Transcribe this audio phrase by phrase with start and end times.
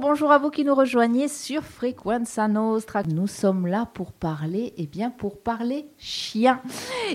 [0.00, 3.02] Bonjour à vous qui nous rejoignez sur Frequenza Nostra.
[3.02, 6.62] Nous sommes là pour parler, et eh bien pour parler chien.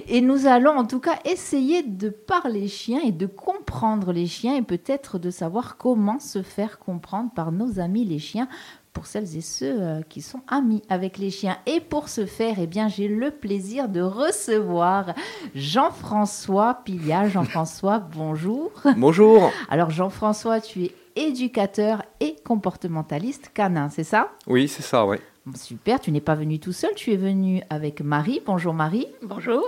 [0.07, 4.55] Et nous allons en tout cas essayer de parler chien et de comprendre les chiens
[4.55, 8.47] et peut-être de savoir comment se faire comprendre par nos amis les chiens
[8.93, 11.57] pour celles et ceux euh, qui sont amis avec les chiens.
[11.65, 15.15] Et pour ce faire, eh bien, j'ai le plaisir de recevoir
[15.55, 17.27] Jean-François Pilia.
[17.29, 18.71] Jean-François, bonjour.
[18.95, 19.51] Bonjour.
[19.69, 24.31] Alors Jean-François, tu es éducateur et comportementaliste canin, c'est ça?
[24.47, 25.17] Oui, c'est ça, oui.
[25.53, 28.41] Super, tu n'es pas venu tout seul, tu es venu avec Marie.
[28.45, 29.07] Bonjour Marie.
[29.21, 29.63] Bonjour.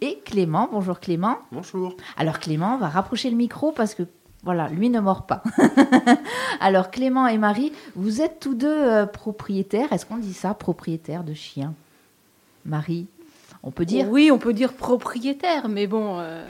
[0.00, 0.68] Et Clément.
[0.72, 1.38] Bonjour Clément.
[1.52, 1.96] Bonjour.
[2.16, 4.02] Alors Clément, va rapprocher le micro parce que
[4.42, 5.42] voilà, lui ne mord pas.
[6.60, 11.22] Alors Clément et Marie, vous êtes tous deux euh, propriétaires, est-ce qu'on dit ça, propriétaires
[11.22, 11.74] de chiens?
[12.64, 13.06] Marie,
[13.62, 14.08] on peut dire?
[14.10, 16.18] Oui, on peut dire propriétaire, mais bon...
[16.18, 16.44] Euh,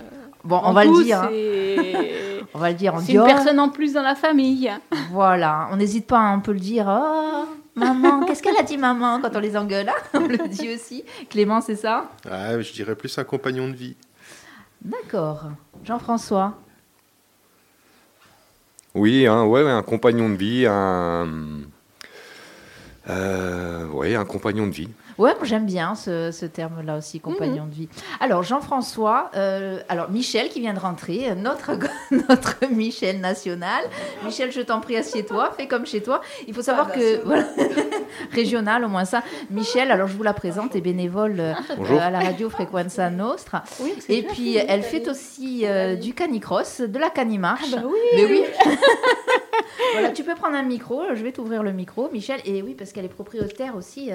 [0.45, 1.23] bon, on va le dire.
[1.23, 2.47] Hein.
[2.55, 2.95] on va le dire.
[3.01, 4.71] C'est une personne en plus dans la famille.
[5.11, 6.87] Voilà, on n'hésite pas, hein, on peut le dire.
[6.89, 7.45] Oh,
[7.75, 10.03] maman, qu'est-ce qu'elle a dit maman quand on les engueule hein?
[10.15, 11.05] On le dit aussi.
[11.29, 12.10] Clément, c'est ça?
[12.30, 13.97] Ah, Je dirais plus un compagnon de vie.
[14.82, 15.45] D'accord.
[15.85, 16.54] Jean-François?
[18.95, 21.29] Oui, hein, ouais, un compagnon de vie, un,
[23.09, 24.88] euh, ouais, un compagnon de vie.
[25.21, 27.88] Ouais, j'aime bien ce, terme-là aussi, compagnon de vie.
[28.21, 31.73] Alors, Jean-François, euh, alors Michel qui vient de rentrer, notre,
[32.10, 33.85] notre Michel national.
[34.24, 36.23] Michel, je t'en prie, assieds-toi, fais comme chez toi.
[36.48, 37.45] Il faut savoir ah, que, voilà,
[38.32, 39.23] régional au moins ça.
[39.51, 43.63] Michel, alors je vous la présente, est bénévole euh, à la radio Frequenza Nostra.
[44.09, 47.68] Et puis, elle fait aussi euh, du canicross, de la canimarche.
[47.74, 48.43] Ah bah oui Mais oui
[50.15, 52.40] Tu peux prendre un micro, je vais t'ouvrir le micro, Michel.
[52.45, 54.10] Et oui, parce qu'elle est propriétaire aussi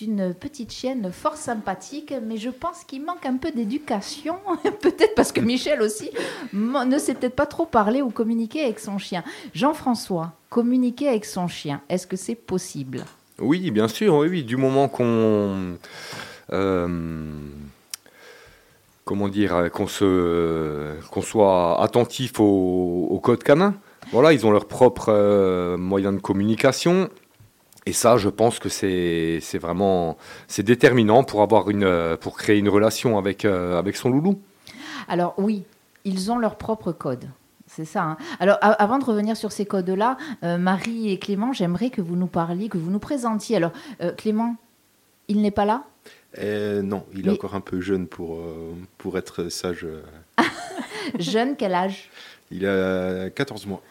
[0.00, 4.36] une petite chienne fort sympathique, mais je pense qu'il manque un peu d'éducation.
[4.80, 6.10] peut-être parce que Michel aussi
[6.52, 9.22] ne sait peut-être pas trop parler ou communiquer avec son chien.
[9.54, 13.04] Jean-François, communiquer avec son chien, est-ce que c'est possible?
[13.40, 14.44] Oui, bien sûr, oui, oui.
[14.44, 15.76] Du moment qu'on.
[16.52, 16.88] Euh,
[19.04, 23.74] comment dire Qu'on qu'on soit attentif au, code canin.
[24.12, 27.08] Voilà, ils ont leur propre euh, moyen de communication.
[27.86, 30.16] Et ça, je pense que c'est vraiment
[30.48, 34.40] c'est déterminant pour, avoir une, pour créer une relation avec, euh, avec son loulou.
[35.08, 35.64] Alors oui,
[36.04, 37.28] ils ont leur propre code.
[37.66, 38.02] C'est ça.
[38.02, 38.16] Hein.
[38.40, 42.26] Alors, avant de revenir sur ces codes-là, euh, Marie et Clément, j'aimerais que vous nous
[42.26, 43.56] parliez, que vous nous présentiez.
[43.56, 43.72] Alors,
[44.02, 44.56] euh, Clément,
[45.28, 45.84] il n'est pas là?
[46.36, 48.38] Non, il est encore un peu jeune pour,
[48.98, 49.86] pour être sage.
[51.18, 52.10] jeune, quel âge?
[52.52, 53.82] Il a 14 mois.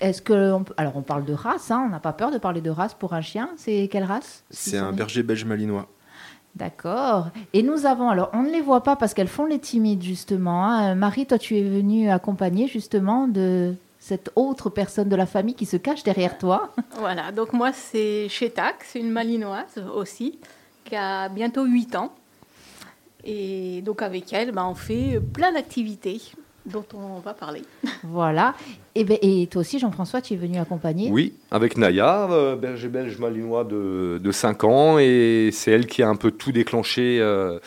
[0.00, 2.70] Est-ce que alors on parle de race, hein, on n'a pas peur de parler de
[2.70, 3.50] race pour un chien.
[3.56, 5.88] C'est quelle race C'est un berger belge malinois.
[6.54, 7.28] D'accord.
[7.52, 10.64] Et nous avons, alors on ne les voit pas parce qu'elles font les timides justement.
[10.64, 10.94] Hein.
[10.94, 15.66] Marie, toi tu es venue accompagner justement de cette autre personne de la famille qui
[15.66, 16.72] se cache derrière toi.
[16.98, 20.38] Voilà, donc moi c'est Chetak, c'est une malinoise aussi,
[20.84, 22.12] qui a bientôt 8 ans.
[23.24, 26.22] Et donc avec elle, ben, on fait plein d'activités
[26.66, 27.62] dont on va parler.
[28.04, 28.54] Voilà.
[28.94, 32.88] Et, ben, et toi aussi, Jean-François, tu es venu accompagner Oui, avec Naya, euh, berger
[32.88, 34.98] belge malinois de, de 5 ans.
[34.98, 37.58] Et c'est elle qui a un peu tout déclenché euh,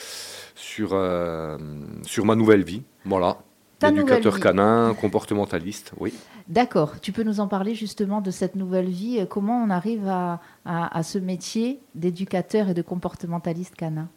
[0.56, 1.58] sur, euh,
[2.04, 2.84] sur ma nouvelle vie.
[3.06, 3.38] Voilà.
[3.82, 6.14] Éducateur canin, comportementaliste, oui.
[6.50, 7.00] D'accord.
[7.02, 9.26] Tu peux nous en parler justement de cette nouvelle vie?
[9.30, 14.10] Comment on arrive à, à, à ce métier d'éducateur et de comportementaliste canin?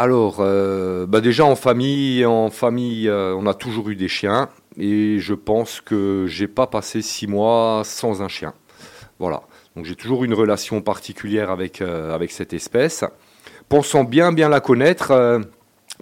[0.00, 4.48] Alors, euh, bah déjà en famille, en famille, euh, on a toujours eu des chiens
[4.78, 8.54] et je pense que j'ai pas passé six mois sans un chien.
[9.18, 9.42] Voilà.
[9.74, 13.02] Donc j'ai toujours une relation particulière avec, euh, cette espèce.
[13.68, 15.40] Pensant bien bien la connaître,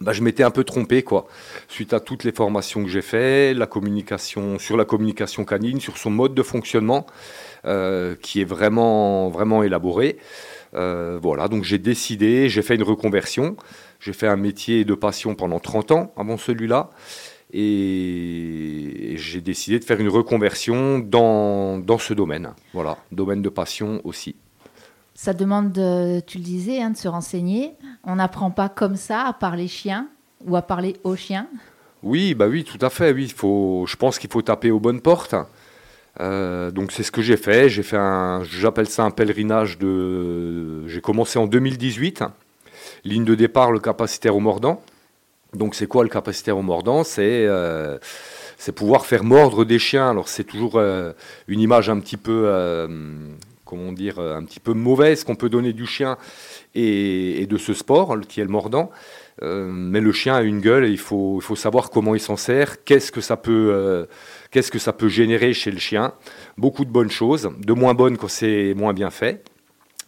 [0.02, 1.26] bah, je m'étais un peu trompé quoi.
[1.66, 5.96] Suite à toutes les formations que j'ai faites, la communication sur la communication canine, sur
[5.96, 7.06] son mode de fonctionnement,
[7.64, 10.18] qui est vraiment vraiment élaboré.
[10.74, 11.48] voilà.
[11.48, 13.56] Donc j'ai décidé, j'ai fait une reconversion.
[14.06, 16.90] J'ai fait un métier de passion pendant 30 ans avant celui-là.
[17.52, 22.50] Et j'ai décidé de faire une reconversion dans, dans ce domaine.
[22.72, 24.36] Voilà, domaine de passion aussi.
[25.16, 25.72] Ça demande,
[26.24, 27.72] tu le disais, hein, de se renseigner.
[28.04, 30.06] On n'apprend pas comme ça à parler chien
[30.46, 31.48] ou à parler aux chiens
[32.04, 33.12] Oui, bah oui, tout à fait.
[33.12, 35.34] Oui, faut, je pense qu'il faut taper aux bonnes portes.
[36.20, 37.68] Euh, donc c'est ce que j'ai fait.
[37.68, 40.86] J'ai fait un, j'appelle ça un pèlerinage de.
[40.86, 42.22] J'ai commencé en 2018
[43.06, 44.82] Ligne de départ, le capacitaire au mordant.
[45.54, 47.02] Donc c'est quoi le capacitaire au mordant?
[47.18, 47.98] Euh,
[48.58, 50.10] C'est pouvoir faire mordre des chiens.
[50.10, 51.12] Alors c'est toujours euh,
[51.48, 52.88] une image un petit peu, euh,
[53.64, 56.18] comment dire, un petit peu mauvaise qu'on peut donner du chien
[56.74, 58.90] et, de ce sport qui est le mordant.
[59.42, 62.84] Euh, mais le chien a une gueule et il faut, savoir comment il s'en sert,
[62.84, 64.06] qu'est-ce que euh,
[64.50, 66.14] qu'est-ce que ça peut générer chez le chien.
[66.56, 69.44] Beaucoup de bonnes choses, de moins bonnes quand c'est moins bien fait.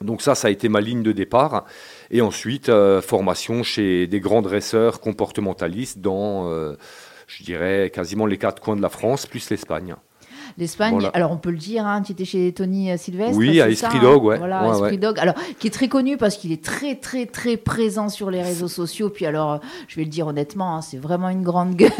[0.00, 1.66] Donc ça, ça a été ma ligne de départ.
[2.10, 6.50] Et ensuite, euh, formation chez des grands dresseurs comportementalistes dans,
[7.26, 9.94] je dirais, quasiment les quatre coins de la France, plus l'Espagne.
[10.58, 13.36] L'Espagne, alors on peut le dire, hein, tu étais chez Tony euh, Sylvestre.
[13.36, 14.38] Oui, à Esprit Dog, ouais.
[14.38, 15.16] Voilà, Esprit Dog.
[15.20, 18.66] Alors, qui est très connu parce qu'il est très, très, très présent sur les réseaux
[18.66, 19.08] sociaux.
[19.08, 21.92] Puis alors, je vais le dire honnêtement, hein, c'est vraiment une grande gueule.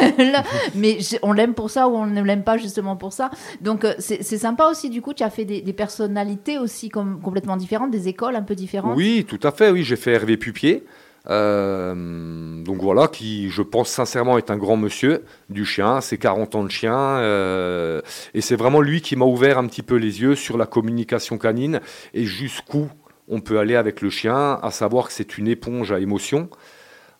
[0.74, 3.30] mais on l'aime pour ça ou on ne l'aime pas justement pour ça.
[3.60, 7.56] Donc, euh, c'est sympa aussi, du coup, tu as fait des, personnalités aussi comme, complètement
[7.56, 8.96] différentes, des écoles un peu différentes.
[8.96, 9.70] Oui, tout à fait.
[9.70, 10.84] Oui, j'ai fait Hervé Pupier.
[11.30, 16.54] Euh, donc voilà, qui je pense sincèrement est un grand monsieur du chien, c'est 40
[16.54, 18.00] ans de chien, euh,
[18.34, 21.36] et c'est vraiment lui qui m'a ouvert un petit peu les yeux sur la communication
[21.36, 21.80] canine
[22.14, 22.88] et jusqu'où
[23.28, 26.48] on peut aller avec le chien, à savoir que c'est une éponge à émotions.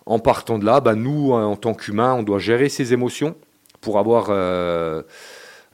[0.07, 3.37] En partant de là, bah, nous, en tant qu'humains, on doit gérer ses émotions
[3.83, 4.29] pour avoir...
[4.31, 5.03] Euh,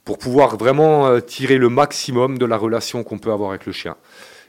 [0.03, 3.95] pour pouvoir vraiment tirer le maximum de la relation qu'on peut avoir avec le chien.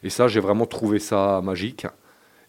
[0.03, 1.87] Et ça, j'ai vraiment trouvé ça magique.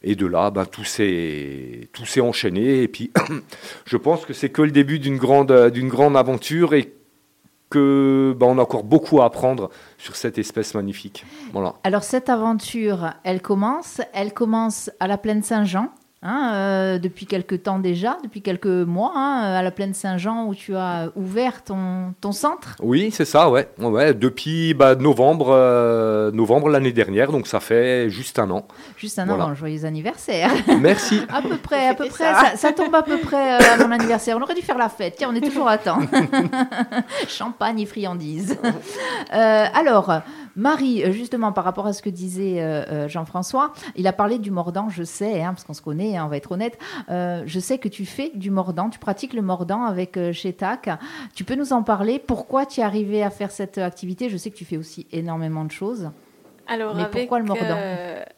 [0.09, 1.89] Et de là, ben, tout s'est
[2.21, 2.81] enchaîné.
[2.81, 3.11] Et puis,
[3.85, 6.93] je pense que c'est que le début d'une grande, grande aventure et
[7.69, 11.25] que ben, on a encore beaucoup à apprendre sur cette espèce magnifique.
[11.83, 15.89] Alors cette aventure, elle commence, elle commence à la plaine Saint-Jean.
[16.23, 20.55] Hein, euh, depuis quelques temps déjà, depuis quelques mois, hein, à la plaine Saint-Jean où
[20.55, 22.75] tu as ouvert ton, ton centre.
[22.79, 23.69] Oui, c'est ça, ouais.
[23.77, 28.67] ouais depuis bah, novembre, euh, novembre l'année dernière, donc ça fait juste un an.
[28.97, 30.49] Juste un an, joyeux anniversaire.
[30.81, 31.21] Merci.
[31.29, 32.55] à peu près, à peu près, ça.
[32.55, 34.37] Ça, tombe à peu près euh, à mon anniversaire.
[34.37, 35.17] On aurait dû faire la fête.
[35.19, 35.99] Tiens, on est toujours à temps.
[37.27, 38.57] Champagne et friandises.
[39.29, 40.11] alors,
[40.57, 44.39] Marie, euh, justement, par rapport à ce que disait euh, euh, Jean-François, il a parlé
[44.39, 46.77] du mordant, je sais, hein, parce qu'on se connaît, hein, on va être honnête.
[47.07, 50.89] je sais que tu fais du mordant, tu pratiques le mordant avec chez TAC.
[51.35, 52.19] Tu peux nous en parler?
[52.19, 54.29] Pourquoi tu es arrivé à faire cette activité?
[54.29, 56.09] Je sais que tu fais aussi énormément de choses.
[56.65, 57.77] Alors, Mais avec, pourquoi le mordant?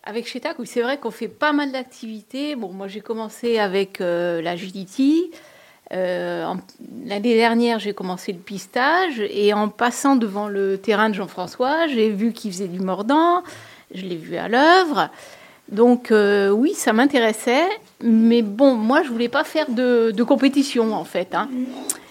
[0.03, 2.55] Avec Chetac, oui, c'est vrai qu'on fait pas mal d'activités.
[2.55, 5.31] Bon, moi, j'ai commencé avec la JDT.
[5.91, 6.53] Euh,
[7.05, 12.09] l'année dernière, j'ai commencé le pistage et en passant devant le terrain de Jean-François, j'ai
[12.09, 13.43] vu qu'il faisait du mordant,
[13.93, 15.09] je l'ai vu à l'œuvre.
[15.71, 17.67] Donc euh, oui, ça m'intéressait,
[18.03, 21.33] mais bon, moi je voulais pas faire de, compétition en fait.
[21.33, 21.49] Hein.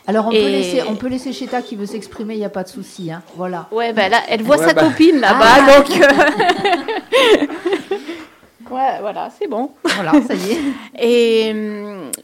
[0.06, 2.64] Alors on, peut laisser, on peut laisser Cheta qui veut s'exprimer, il n'y a pas
[2.64, 3.12] de souci.
[3.12, 3.22] Hein.
[3.36, 3.68] Voilà.
[3.70, 4.84] Ouais, ben là, elle voit sa bah.
[4.84, 5.78] copine là-bas, ah.
[5.78, 5.90] donc.
[6.00, 7.46] Euh,
[8.70, 9.70] Ouais, voilà, c'est bon.
[9.84, 10.60] Voilà, ça y est.
[11.00, 11.54] et,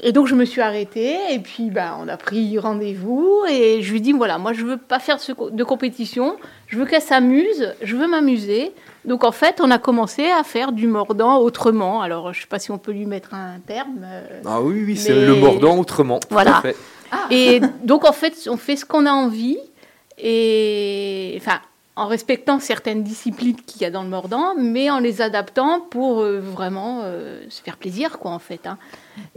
[0.00, 1.16] et, donc, je me suis arrêtée.
[1.30, 3.42] Et puis, ben, on a pris rendez-vous.
[3.50, 5.18] Et je lui dis voilà, moi, je veux pas faire
[5.50, 6.36] de compétition.
[6.66, 7.74] Je veux qu'elle s'amuse.
[7.82, 8.72] Je veux m'amuser.
[9.04, 12.02] Donc, en fait, on a commencé à faire du mordant autrement.
[12.02, 14.00] Alors, je sais pas si on peut lui mettre un terme.
[14.04, 16.20] Euh, ah oui, oui, c'est le mordant autrement.
[16.30, 16.62] Voilà.
[17.30, 19.58] Et donc, en fait, on fait ce qu'on a envie.
[20.18, 21.60] Et enfin,
[21.96, 26.22] en respectant certaines disciplines qu'il y a dans le mordant, mais en les adaptant pour
[26.22, 28.66] euh, vraiment euh, se faire plaisir, quoi, en fait.
[28.66, 28.78] Hein.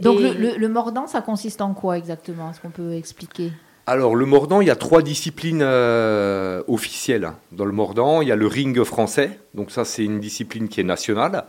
[0.00, 2.50] Donc le, mordant, ça consiste en quoi exactement?
[2.50, 3.52] Est-ce qu'on peut expliquer?
[3.86, 7.32] Alors, le mordant, il y a trois disciplines euh, officielles.
[7.52, 9.38] Dans le mordant, il y a le ring français.
[9.54, 11.44] Donc, ça, c'est une discipline qui est nationale.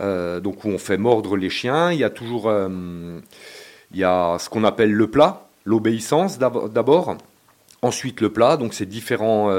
[0.00, 1.92] donc, où on fait mordre les chiens.
[1.92, 2.50] Il y a toujours
[3.90, 7.16] il y a ce qu'on appelle le plat, l'obéissance d'abord.
[7.80, 8.56] Ensuite, le plat.
[8.56, 9.52] Donc, c'est différents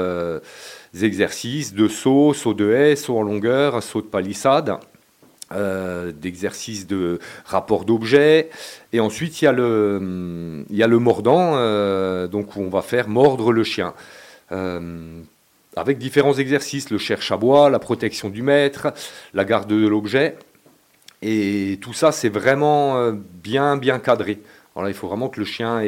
[0.94, 4.78] exercices de saut, saut de haie, saut en longueur, saut de palissade.
[5.52, 8.50] Euh, d'exercices de rapport d'objets.
[8.92, 9.98] Et ensuite, il y a le,
[11.00, 13.92] mordant, euh, donc où on va faire mordre le chien.
[14.52, 15.20] Euh,
[15.74, 18.94] avec différents exercices, le cherche à bois, la protection du maître,
[19.34, 20.36] la garde de l'objet.
[21.20, 23.10] Et tout ça, c'est vraiment
[23.42, 24.38] bien, bien cadré.
[24.76, 25.82] Alors il faut vraiment le chien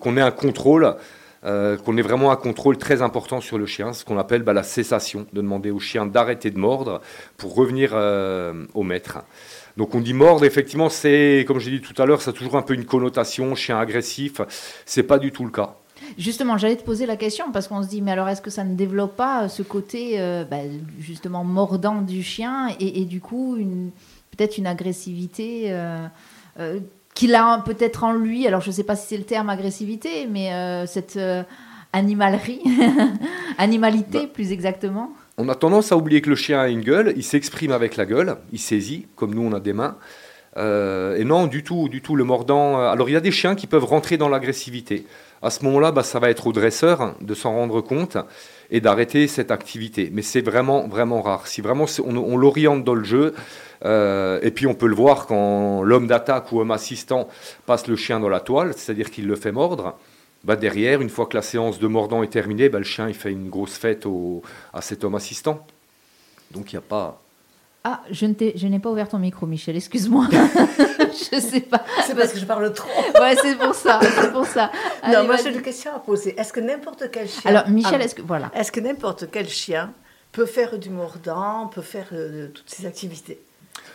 [0.00, 0.96] qu'on ait un contrôle
[1.44, 4.52] euh, qu'on ait vraiment un contrôle très important sur le chien, ce qu'on appelle bah,
[4.52, 7.00] la cessation, de demander au chien d'arrêter de mordre
[7.36, 9.18] pour revenir euh, au maître.
[9.76, 12.56] Donc on dit mordre, effectivement, c'est, comme j'ai dit tout à l'heure, ça a toujours
[12.56, 14.40] un peu une connotation chien agressif.
[14.84, 15.76] C'est pas du tout le cas.
[16.16, 18.64] Justement, j'allais te poser la question parce qu'on se dit, mais alors est-ce que ça
[18.64, 20.58] ne développe pas ce côté euh, bah,
[20.98, 23.56] justement mordant du chien et, du coup
[24.36, 25.72] peut-être une agressivité
[27.18, 30.28] qu'il a peut-être en lui, alors je ne sais pas si c'est le terme agressivité,
[30.30, 31.42] mais euh, cette euh,
[31.92, 32.62] animalerie,
[33.58, 34.30] animalité bah.
[34.32, 35.10] plus exactement.
[35.36, 38.06] On a tendance à oublier que le chien a une gueule, il s'exprime avec la
[38.06, 39.96] gueule, il saisit, comme nous on a des mains.
[40.58, 42.80] Euh, et non, du tout, du tout, le mordant.
[42.80, 45.04] Alors il y a des chiens qui peuvent rentrer dans l'agressivité.
[45.42, 48.16] À ce moment-là, bah, ça va être au dresseur de s'en rendre compte
[48.70, 50.10] et d'arrêter cette activité.
[50.12, 51.46] Mais c'est vraiment, vraiment rare.
[51.48, 53.34] Si vraiment on, l'oriente dans le jeu,
[53.84, 57.28] et puis on peut le voir quand l'homme d'attaque ou homme assistant
[57.66, 59.96] passe le chien dans la toile, c'est-à-dire qu'il le fait mordre.
[60.44, 63.14] Bah derrière, une fois que la séance de mordant est terminée, bah le chien il
[63.14, 64.42] fait une grosse fête au,
[64.72, 65.66] à cet homme assistant.
[66.52, 67.20] Donc il n'y a pas.
[67.84, 70.26] Ah, je n'ai pas ouvert ton micro, Michel, excuse-moi.
[71.32, 71.84] je sais pas.
[72.06, 72.88] C'est parce que je parle trop.
[73.20, 74.70] ouais, c'est pour ça, c'est pour ça.
[75.06, 76.38] non, moi j'ai une question à poser.
[76.38, 77.50] Est-ce que n'importe quel chien.
[77.50, 78.22] Alors, Michel, est-ce que.
[78.22, 78.50] Voilà.
[78.54, 79.92] Est-ce que n'importe quel chien
[80.32, 83.40] peut faire du mordant, peut faire euh, toutes ces activités?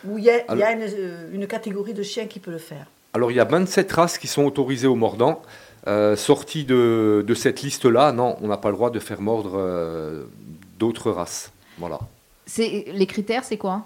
[0.08, 2.58] Ou il y a, y a une, euh, une, catégorie de chiens qui peut le
[2.58, 5.42] faire Alors, il y a 27 races qui sont autorisées au mordant.
[5.86, 9.52] Euh, sorti de, de cette liste-là, non, on n'a pas le droit de faire mordre
[9.56, 10.24] euh,
[10.78, 11.52] d'autres races.
[11.78, 11.98] Voilà.
[12.56, 13.84] Les critères, c'est quoi?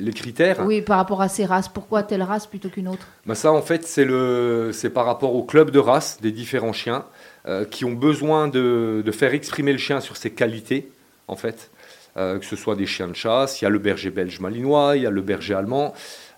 [0.00, 0.64] Les critères?
[0.66, 1.68] Oui, par rapport à ces races.
[1.68, 3.06] Pourquoi telle race plutôt qu'une autre?
[3.24, 7.04] Ben Ça, en fait, c'est par rapport au club de race des différents chiens
[7.46, 10.90] euh, qui ont besoin de, de, faire exprimer le chien sur ses qualités,
[11.28, 11.70] en fait.
[12.14, 15.02] Que ce soit des chiens de chasse, il y a le berger belge malinois, il
[15.02, 15.94] y a le berger allemand.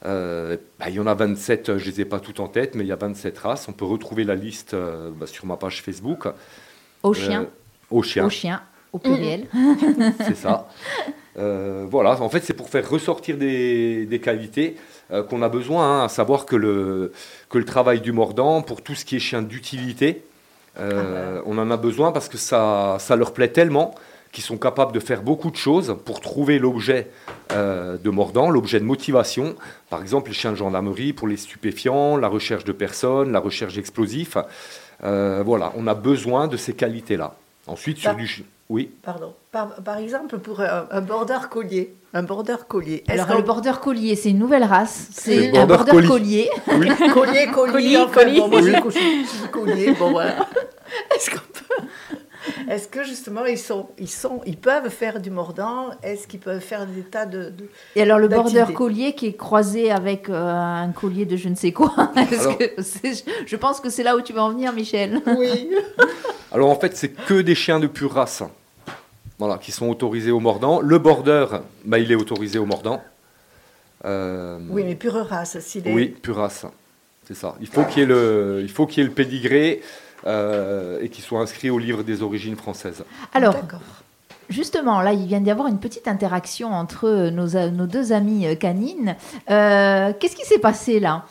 [0.06, 2.74] Euh, bah, il y en a 27, je ne les ai pas toutes en tête,
[2.74, 3.68] mais il y a 27 races.
[3.68, 6.28] On peut retrouver la liste euh, bah, sur ma page Facebook.
[7.02, 7.42] Au chien.
[7.42, 7.46] Euh,
[7.90, 8.26] au chien.
[8.26, 8.62] Au chien,
[8.92, 9.46] au pluriel.
[10.18, 10.68] c'est ça.
[11.36, 14.76] voilà, en fait, c'est pour faire ressortir des, des qualités
[15.28, 17.12] qu'on a besoin, hein, à savoir que le,
[17.48, 20.24] que le travail du mordant, pour tout ce qui est chien d'utilité,
[20.76, 20.82] ah
[21.46, 23.94] on en a besoin parce que ça, ça leur plaît tellement
[24.34, 27.08] qui sont capables de faire beaucoup de choses pour trouver l'objet
[27.52, 29.54] euh, de mordant, l'objet de motivation.
[29.90, 33.74] Par exemple, les chiens de gendarmerie pour les stupéfiants, la recherche de personnes, la recherche
[33.74, 34.36] d'explosifs.
[35.04, 37.36] Euh, voilà, on a besoin de ces qualités-là.
[37.68, 38.44] Ensuite, sur du...
[38.68, 38.90] Oui.
[39.02, 39.34] Pardon.
[39.52, 41.94] Par, exemple, pour un, border collier.
[42.12, 43.04] Un border collier.
[43.06, 45.10] Alors, le border collier, c'est une nouvelle race.
[45.12, 46.50] C'est un border collier.
[46.72, 46.88] Oui.
[47.12, 48.40] collier, collier, collier.
[48.40, 48.60] Bon, moi,
[49.52, 49.92] collier.
[49.92, 50.48] Bon, voilà.
[51.14, 52.18] Est-ce qu'on peut...
[52.68, 55.90] Est-ce que justement ils sont, ils sont, ils peuvent faire du mordant?
[56.02, 57.52] Est-ce qu'ils peuvent faire des tas de,
[57.96, 61.54] Et alors le border collier qui est croisé avec euh, un collier de je ne
[61.54, 61.94] sais quoi.
[62.16, 65.20] je pense que c'est là où tu vas en venir, Michel.
[65.26, 65.70] Oui.
[66.52, 68.42] alors en fait, c'est que des chiens de pure race,
[69.38, 70.80] voilà, qui sont autorisés au mordant.
[70.80, 71.46] Le border,
[71.84, 73.02] bah, il est autorisé au mordant.
[74.04, 75.92] Euh, oui, mais pure race, s'il est...
[75.92, 76.66] Oui, pure race.
[77.26, 77.54] C'est ça.
[77.60, 79.80] Il faut qu'il y ait le, il faut qu'il y ait le pédigré.
[80.26, 83.04] Euh, et qui soit inscrits au livre des origines françaises.
[83.34, 83.56] Alors,
[84.50, 88.54] Justement, là, il vient d'y avoir une petite interaction entre nos, nos deux amies euh,
[88.54, 89.16] canines.
[89.50, 91.24] Euh, qu'est-ce qui s'est passé là?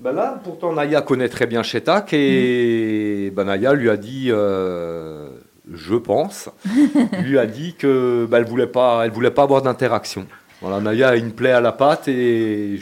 [0.00, 3.34] Ben là, pourtant, Naya connaît très bien Chetak et mm.
[3.34, 6.48] ben, Naya lui a dit, je pense,
[7.22, 10.26] lui a dit que ben, elle voulait pas, elle voulait pas avoir d'interaction.
[10.60, 12.80] Voilà, Naya a une plaie à la patte et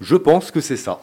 [0.00, 1.00] je pense que c'est ça.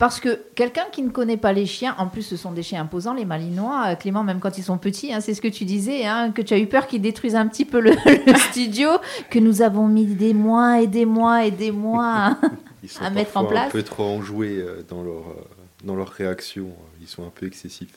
[0.00, 2.80] Parce que quelqu'un qui ne connaît pas les chiens, en plus ce sont des chiens
[2.80, 5.66] imposants, les malinois, euh, Clément, même quand ils sont petits, hein, c'est ce que tu
[5.66, 7.92] disais, hein, que tu as eu peur qu'ils détruisent un petit peu le,
[8.50, 8.88] studio,
[9.28, 12.38] que nous avons mis des mois et des mois et des mois
[13.02, 13.66] à mettre en place.
[13.66, 15.44] un peu trop enjoués euh, dans leur, euh,
[15.84, 16.68] dans leur réaction,
[17.02, 17.92] ils sont un peu excessifs.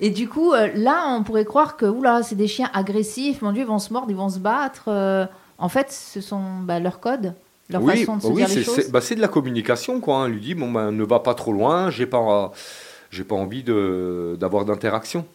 [0.00, 3.62] Et du coup, là, on pourrait croire que oula, c'est des chiens agressifs, mon Dieu,
[3.62, 5.28] ils vont se mordre, ils vont se battre.
[5.58, 7.34] en fait, ce sont bah, leurs codes
[7.78, 8.06] oui,
[8.90, 10.16] bah c'est de la communication, quoi.
[10.16, 10.28] On hein.
[10.28, 12.52] lui dit, bon, ben, ne va pas trop loin, j'ai pas,
[13.10, 15.26] j'ai pas envie d'avoir d'interaction.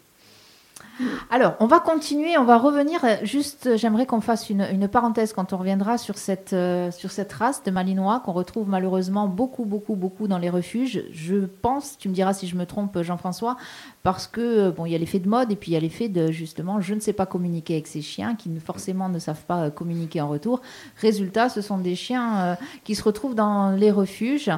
[1.30, 3.02] Alors, on va continuer, on va revenir.
[3.24, 7.64] Juste, j'aimerais qu'on fasse une, parenthèse quand on reviendra sur cette, euh, sur cette race
[7.64, 11.04] de Malinois qu'on retrouve malheureusement beaucoup, beaucoup, beaucoup dans les refuges.
[11.12, 13.58] Je pense, tu me diras si je me trompe, Jean-François,
[14.04, 15.80] parce que euh, bon, il y a l'effet de mode et puis il y a
[15.80, 19.44] l'effet de justement, je ne sais pas communiquer avec ces chiens qui forcément ne savent
[19.46, 20.62] pas euh, communiquer en retour.
[21.02, 24.52] Résultat, ce sont des chiens qui se retrouvent dans les refuges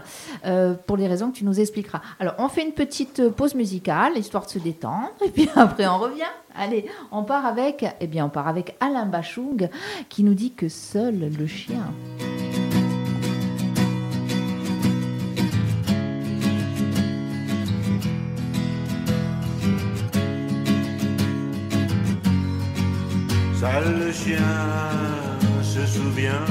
[0.86, 2.02] pour les raisons que tu nous expliqueras.
[2.20, 5.98] Alors, on fait une petite pause musicale histoire de se détendre et puis après on
[5.98, 6.27] revient.
[6.56, 9.70] Allez, on part avec, eh bien, on part avec Alain Bachung
[10.10, 11.94] qui nous dit que seul le chien.
[23.60, 24.40] Seul le chien
[25.62, 26.46] se souvient,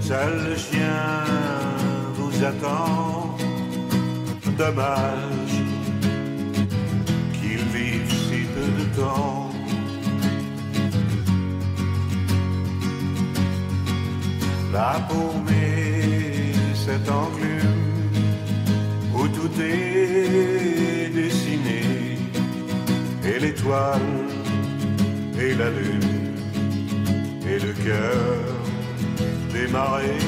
[0.00, 1.24] seul le chien
[2.14, 3.14] vous attend.
[8.96, 9.54] Dommage
[14.72, 17.84] La paumée, cette enclume
[19.14, 22.18] où tout est dessiné,
[23.24, 24.00] et l'étoile,
[25.38, 26.34] et la lune,
[27.46, 28.44] et le cœur
[29.52, 30.26] des marées,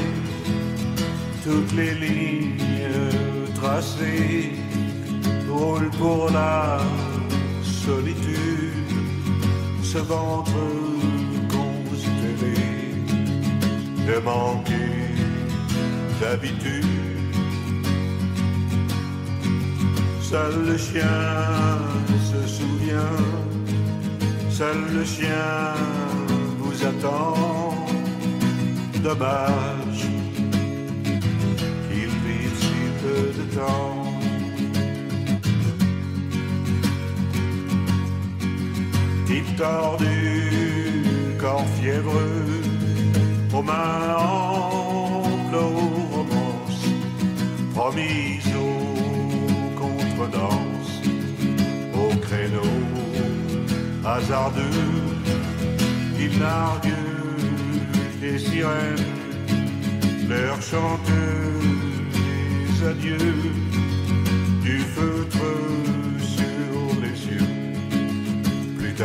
[1.43, 2.63] toutes les lignes
[3.57, 4.53] tracées
[5.51, 6.79] roulent pour la
[7.63, 8.56] solitude,
[9.97, 10.53] ce ventre
[11.49, 12.59] constellé
[14.07, 14.93] de manquer
[16.21, 16.85] d'habitude.
[20.21, 21.23] Seul le chien
[22.31, 23.17] se souvient,
[24.51, 25.75] seul le chien
[26.59, 27.87] vous attend.
[29.03, 30.05] Dommage
[31.89, 34.06] qu'il vive si peu de temps.
[39.27, 40.07] Type tordu,
[41.37, 42.63] corps fiévreux,
[43.53, 46.87] aux mains amples aux romances,
[47.75, 51.01] promise aux contredanses,
[51.93, 52.71] au créneau
[54.05, 54.63] hasardeux,
[56.21, 56.95] il nargue
[58.21, 59.13] des sirènes,
[60.29, 61.01] leur chantent
[62.13, 63.53] des adieux,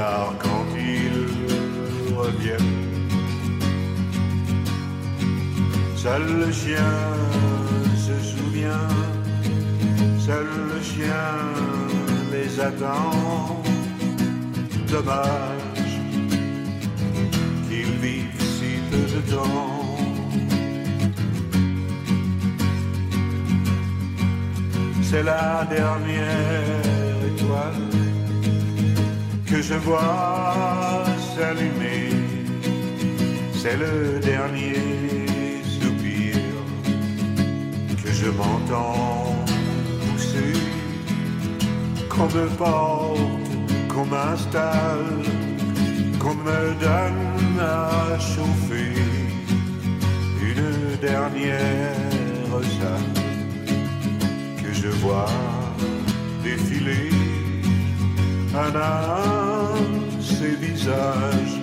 [0.01, 2.77] tard, quand ils reviennent,
[6.03, 6.93] seul le chien
[8.05, 8.89] se souvient,
[10.27, 11.31] seul le chien
[12.34, 13.12] les attend.
[14.91, 15.93] Dommage
[17.67, 19.77] qu'ils vivent si peu de temps.
[25.10, 26.81] C'est la dernière
[27.29, 27.90] étoile
[29.51, 31.03] que je vois
[31.36, 32.10] s'allumer.
[33.53, 34.79] C'est le dernier
[35.75, 36.36] soupir
[38.01, 39.36] que je m'entends
[40.00, 40.53] pousser.
[42.10, 43.20] Qu'on me porte,
[43.93, 45.22] qu'on m'installe,
[46.22, 48.96] qu'on me donne à chauffer.
[50.50, 53.24] Une dernière salle
[54.62, 55.50] que je vois
[58.53, 61.62] un ces visages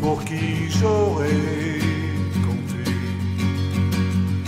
[0.00, 1.78] pour qui j'aurais
[2.46, 2.90] compté.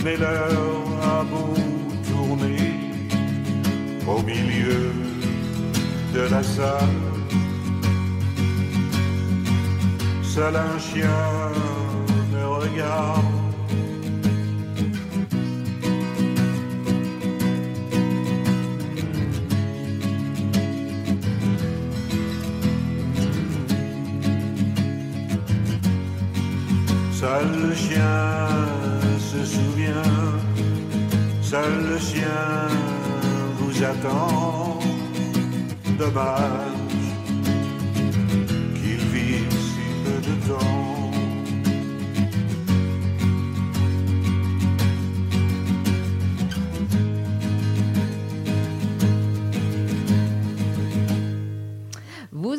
[0.04, 1.54] Mais l'heure a beau
[2.08, 2.74] tourner
[4.06, 4.92] au milieu
[6.14, 7.02] de la salle.
[10.22, 11.50] Seul un chien
[12.32, 13.43] me regarde.
[27.24, 28.48] Seul le chien
[29.18, 30.12] se souvient,
[31.40, 32.68] seul le chien
[33.56, 34.78] vous attend.
[35.98, 36.73] Dommage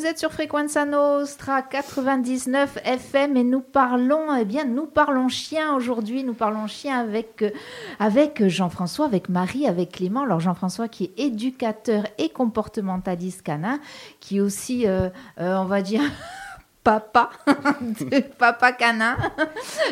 [0.06, 5.74] Vous êtes sur Frequenza Nostra 99 FM et nous parlons, eh bien, nous parlons chien
[5.74, 6.24] aujourd'hui.
[6.24, 7.50] Nous parlons chien avec, euh,
[7.98, 10.22] avec Jean-François, avec Marie, avec Clément.
[10.22, 13.80] Alors Jean-François qui est éducateur et comportementaliste canin,
[14.20, 16.04] qui est aussi, euh, euh, on va dire,
[16.84, 17.32] papa,
[18.38, 19.18] papa canin.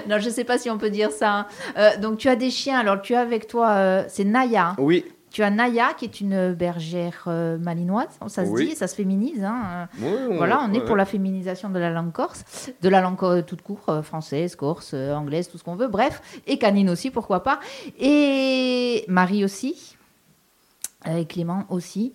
[0.08, 1.47] non, je ne sais pas si on peut dire ça.
[1.76, 1.97] hein.
[1.99, 2.78] Donc tu as des chiens.
[2.78, 4.67] Alors tu as avec toi, c'est Naya.
[4.67, 4.76] hein.
[4.78, 8.67] Oui, Tu as Naya qui est une bergère euh, malinoise, ça se Oui.
[8.69, 9.43] dit, ça se féminise.
[9.43, 9.89] hein.
[10.00, 12.46] oui, Voilà, on est ouais, pour la féminisation de la langue corse,
[12.82, 16.22] de la langue euh, toute court, euh, française, corse, anglaise, tout ce qu'on veut, bref,
[16.46, 17.60] et canine aussi, pourquoi pas.
[18.00, 19.98] Et Marie aussi,
[21.10, 22.13] et Clément aussi,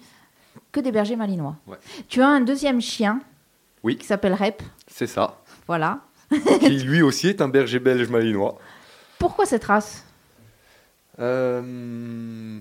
[0.70, 1.56] que des bergers malinois.
[1.66, 1.76] Ouais.
[2.08, 3.20] Tu as un deuxième chien
[3.82, 3.96] Oui.
[3.96, 5.40] qui s'appelle Rep, c'est ça.
[5.66, 6.02] voilà.
[6.60, 8.58] Qui lui aussi est un berger belge malinois.
[9.18, 10.04] Pourquoi cette race?
[11.18, 12.60] Euh,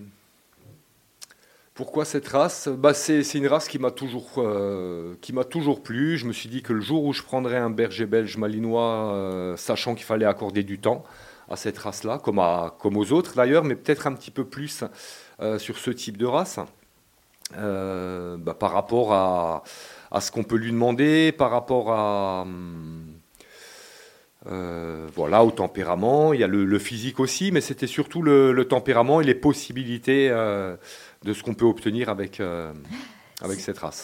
[1.77, 2.69] Pourquoi cette race?
[2.69, 6.17] Bah, c'est, une race qui m'a toujours, euh, qui m'a toujours plu.
[6.17, 9.55] Je me suis dit que le jour où je prendrais un berger belge malinois, euh,
[9.57, 11.03] sachant qu'il fallait accorder du temps
[11.51, 12.39] à cette race-là, comme,
[12.97, 14.83] aux autres d'ailleurs, mais peut-être un petit peu plus
[15.39, 16.59] euh, sur ce type de race,
[17.51, 19.63] bah, par rapport à,
[20.09, 22.47] à ce qu'on peut lui demander, par rapport à...
[25.15, 29.23] voilà, au tempérament, il y a le, physique aussi, mais c'était surtout le, tempérament et
[29.23, 30.31] les possibilités
[31.27, 32.73] de ce qu'on peut obtenir avec, euh,
[33.41, 33.59] avec.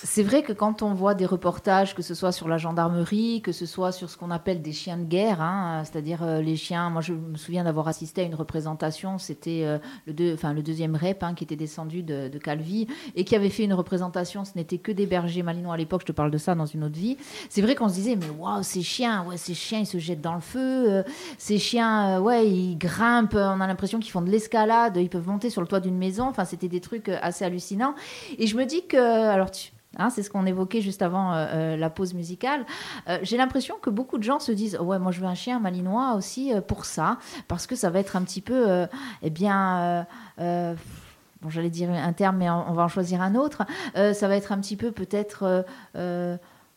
[0.05, 3.51] C'est vrai que quand on voit des reportages, que ce soit sur la gendarmerie, que
[3.51, 6.89] ce soit sur ce qu'on appelle des chiens de guerre, hein, c'est-à-dire euh, les chiens,
[6.91, 10.61] moi je me souviens d'avoir assisté à une représentation, c'était euh, le, deux- enfin, le
[10.61, 14.45] deuxième rep hein, qui était descendu de, de Calvi et qui avait fait une représentation,
[14.45, 16.83] ce n'était que des bergers malinois à l'époque, je te parle de ça dans une
[16.83, 17.17] autre vie.
[17.49, 20.21] C'est vrai qu'on se disait, mais waouh, ces chiens, ouais, ces chiens, ils se jettent
[20.21, 21.03] dans le feu, euh,
[21.39, 25.27] ces chiens, euh, ouais, ils grimpent, on a l'impression qu'ils font de l'escalade, ils peuvent
[25.27, 27.95] monter sur le toit d'une maison, enfin c'était des trucs euh, assez hallucinants.
[28.37, 31.45] Et je me dis que, alors tu, Hein, c'est ce qu'on évoquait juste avant euh,
[31.53, 32.65] euh, la pause musicale.
[33.07, 35.59] Euh, j'ai l'impression que beaucoup de gens se disent Ouais, moi je veux un chien
[35.59, 38.87] malinois aussi pour ça, parce que ça va être un petit peu,
[39.21, 40.05] eh bien,
[40.37, 43.63] bon, j'allais dire un terme, mais on, va en choisir un autre.
[43.95, 45.65] ça va être un petit peu peut-être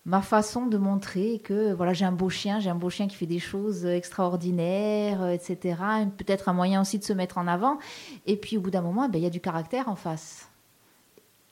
[0.04, 3.16] ma façon de montrer que voilà j'ai un beau chien, j'ai un beau chien qui
[3.16, 5.76] fait des choses extraordinaires, etc.
[6.16, 7.78] Peut-être un moyen aussi de se mettre en avant.
[8.26, 10.45] Et puis au bout d'un moment, ben, il y a du caractère en face.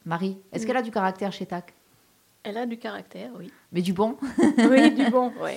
[0.05, 0.67] Marie, est-ce mm.
[0.67, 1.75] qu'elle a du caractère chez TAC?
[2.47, 3.51] Elle a du caractère, oui.
[3.73, 4.17] Mais du bon
[4.59, 5.53] Oui, du bon, oui.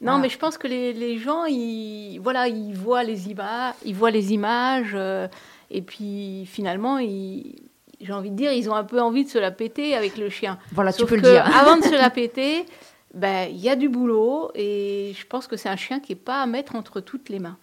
[0.00, 0.18] Non, ah.
[0.18, 4.32] mais je pense que les, gens, ils, voilà, ils, voient les images, ils voient les
[4.32, 5.28] images, euh,
[5.70, 9.50] et puis finalement, j'ai envie de dire, ils ont un peu envie de se la
[9.50, 10.58] péter avec le chien.
[10.72, 11.44] Voilà, tu peux le dire.
[11.44, 12.64] avant de se la péter,
[13.12, 16.18] ben, il y a du boulot, et je pense que c'est un chien qui n'est
[16.18, 17.58] pas à mettre entre toutes les mains.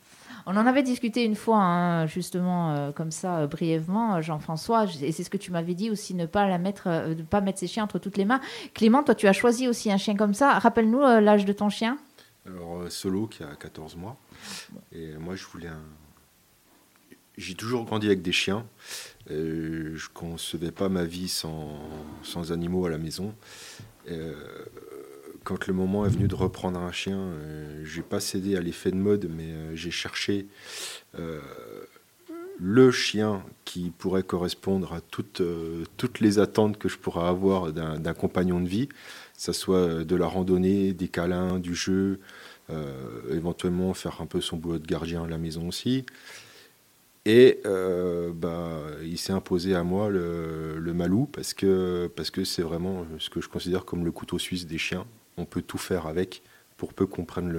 [0.45, 4.85] On en avait discuté une fois, hein, justement, euh, comme ça, euh, brièvement, euh, Jean-François,
[5.01, 7.59] et c'est ce que tu m'avais dit aussi, ne pas la mettre, ne pas mettre
[7.59, 8.41] ses chiens entre toutes les mains.
[8.73, 10.59] Clément, toi, tu as choisi aussi un chien comme ça.
[10.59, 11.97] Rappelle-nous l'âge de ton chien.
[12.45, 14.17] Alors, Solo, qui a 14 mois.
[14.91, 15.83] Et moi, je voulais un.
[17.37, 18.65] J'ai toujours grandi avec des chiens.
[19.29, 21.79] je ne concevais pas ma vie sans,
[22.23, 23.33] sans animaux à la maison
[25.43, 28.61] quand le moment est venu de reprendre un chien, euh, je n'ai pas cédé à
[28.61, 30.47] l'effet de mode, mais euh, j'ai cherché
[31.17, 31.39] euh,
[32.59, 35.41] le chien qui pourrait correspondre à toutes,
[35.97, 38.95] toutes les attentes que je pourrais avoir d'un compagnon de vie, que
[39.35, 42.19] ce soit de la randonnée, des câlins, du jeu,
[43.31, 46.05] éventuellement faire un peu son boulot de gardien à la maison aussi.
[47.25, 52.61] Et bah, il s'est imposé à moi le, le malou parce que parce que c'est
[52.61, 56.07] vraiment ce que je considère comme le couteau suisse des chiens on peut tout faire
[56.07, 56.41] avec
[56.81, 57.51] pour peu qu'on prenne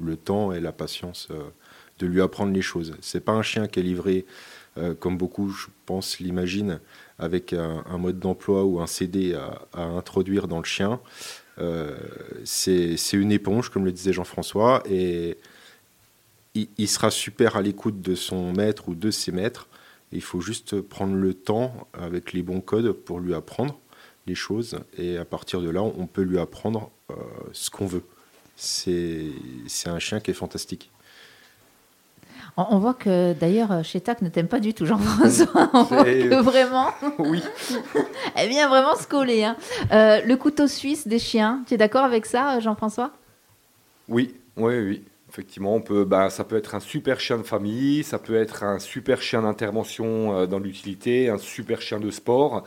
[0.00, 1.44] le, temps et la patience euh,
[2.00, 2.96] de lui apprendre les choses.
[3.00, 4.26] C'est pas un chien qui est livré,
[4.78, 6.80] euh, comme beaucoup, je pense, l'imaginent,
[7.20, 9.38] avec un, mode d'emploi ou un CD
[9.72, 10.98] à, introduire dans le chien.
[11.60, 11.96] Euh,
[12.42, 15.38] c'est une éponge, comme le disait Jean-François, et
[16.54, 19.68] il, sera super à l'écoute de son maître ou de ses maîtres.
[20.10, 23.78] il faut juste prendre le temps avec les bons codes pour lui apprendre
[24.26, 24.80] les choses.
[24.96, 26.90] Et à partir de là, on peut lui apprendre
[27.52, 28.02] ce qu'on veut.
[28.56, 29.30] C'est
[29.86, 30.90] un chien qui est fantastique.
[32.70, 35.70] On voit que d'ailleurs chez TAC ne t'aime pas du tout Jean-François.
[36.42, 36.88] Vraiment.
[37.18, 37.40] Oui.
[38.34, 39.44] Elle vient vraiment se coller.
[39.44, 39.56] Hein.
[39.92, 43.12] Euh, le couteau suisse des chiens, tu es d'accord avec ça, Jean-François?
[44.08, 45.04] Oui, oui, oui.
[45.28, 48.64] Effectivement, on peut, bah, ça peut être un super chien de famille, ça peut être
[48.64, 52.64] un super chien d'intervention euh, dans l'utilité, un super chien de sport.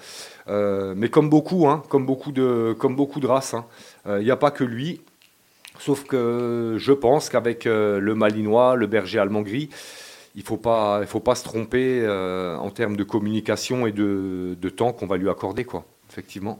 [0.48, 3.56] mais comme beaucoup, hein, comme beaucoup de, comme beaucoup de races.
[3.56, 3.66] Hein.
[4.06, 5.02] Il euh, n'y a pas que lui.
[5.80, 9.70] Sauf que je pense qu'avec euh, le malinois, le berger allemand gris,
[10.36, 14.56] il ne faut, pas, faut pas se tromper euh, en termes de communication et de,
[14.76, 16.60] temps qu'on va lui accorder, quoi, effectivement.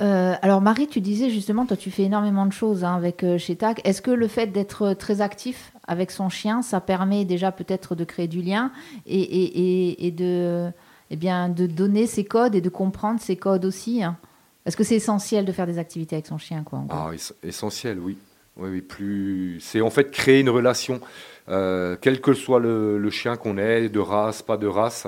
[0.00, 3.80] alors Marie, tu disais justement, toi tu fais énormément de choses hein, avec chez TAC.
[3.86, 8.04] Est-ce que le fait d'être très actif avec son chien, ça permet déjà peut-être de
[8.04, 8.72] créer du lien
[9.06, 10.70] et, et, de,
[11.10, 14.16] eh bien, de donner ses codes et de comprendre ses codes aussi hein?
[14.64, 17.10] Est-ce que c'est essentiel de faire des activités avec son chien quoi, ah,
[17.42, 18.16] Essentiel, oui.
[18.56, 19.60] Oui, oui, plus...
[19.60, 21.00] C'est en fait créer une relation,
[21.48, 25.06] euh, quel que soit le, chien qu'on ait, de race, pas de race.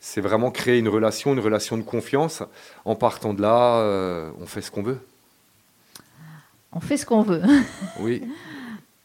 [0.00, 2.42] C'est vraiment créer une relation, une relation de confiance.
[2.84, 4.98] En partant de là, euh, on fait ce qu'on veut.
[6.72, 7.42] On fait ce qu'on veut.
[8.00, 8.22] Oui.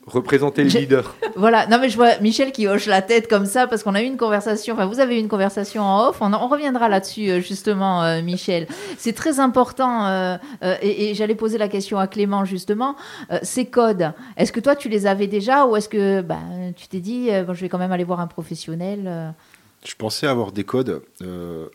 [0.08, 1.16] représenter le leader.
[1.36, 4.02] Voilà, non mais je vois Michel qui hoche la tête comme ça parce qu'on a
[4.02, 7.42] eu une conversation, enfin vous avez eu une conversation en off, on, reviendra là-dessus euh,
[7.42, 8.68] justement euh, Michel.
[8.98, 10.38] C'est très important euh,
[10.82, 12.96] et, j'allais poser la question à Clément justement,
[13.44, 16.40] ces codes, est-ce que toi tu les avais déjà ou est-ce que bah,
[16.76, 19.34] tu t'es dit bon, je vais quand même aller voir un professionnel
[19.86, 21.02] je pensais avoir des codes.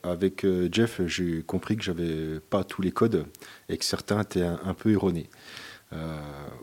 [0.02, 3.24] avec Jeff, j'ai compris que j'avais pas tous les codes
[3.68, 5.28] et que certains étaient un peu erronés.
[5.92, 6.20] Euh,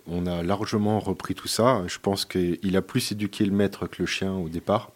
[0.08, 1.84] on a largement repris tout ça.
[1.88, 4.92] Je pense qu'il a plus éduqué le maître que le chien au départ.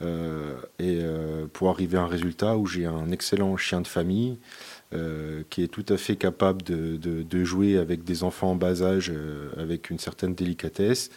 [0.00, 4.38] Euh, et euh, pour arriver à un résultat où j'ai un excellent chien de famille
[5.48, 9.10] qui est tout à fait capable de, jouer avec des enfants en bas âge
[9.56, 11.08] avec une certaine délicatesse.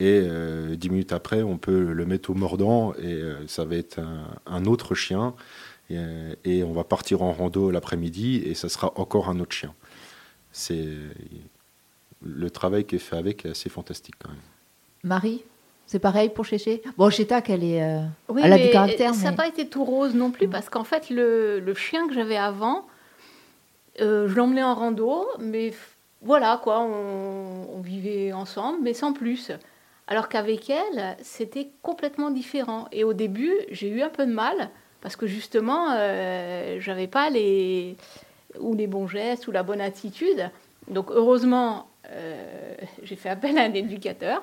[0.00, 0.20] Et
[0.76, 4.00] dix minutes après, on peut le mettre au mordant et ça va être
[4.46, 5.32] un, autre chien.
[5.90, 5.96] Et,
[6.44, 9.72] et, on va partir en rando l'après-midi et ça sera encore un autre chien.
[10.50, 10.88] C'est
[12.24, 14.38] le travail qui est fait avec est assez fantastique quand même.
[15.02, 15.44] Marie
[15.86, 18.00] c'est pareil pour Chéché Bon, Chétac, elle, est, euh,
[18.42, 19.14] elle a du caractère.
[19.14, 22.36] Ça n'a pas été tout rose non plus, parce qu'en fait, le, chien que j'avais
[22.36, 22.86] avant,
[24.00, 25.74] euh, je l'emmenais en rando, mais
[26.22, 29.52] voilà, quoi, on, vivait ensemble, mais sans plus.
[30.06, 32.88] Alors qu'avec elle, c'était complètement différent.
[32.92, 34.70] Et au début, j'ai eu un peu de mal,
[35.02, 37.96] parce que justement, euh, j'avais pas les,
[38.58, 40.50] ou les bons gestes, ou la bonne attitude.
[40.88, 44.42] Donc heureusement, euh, j'ai fait appel à un éducateur.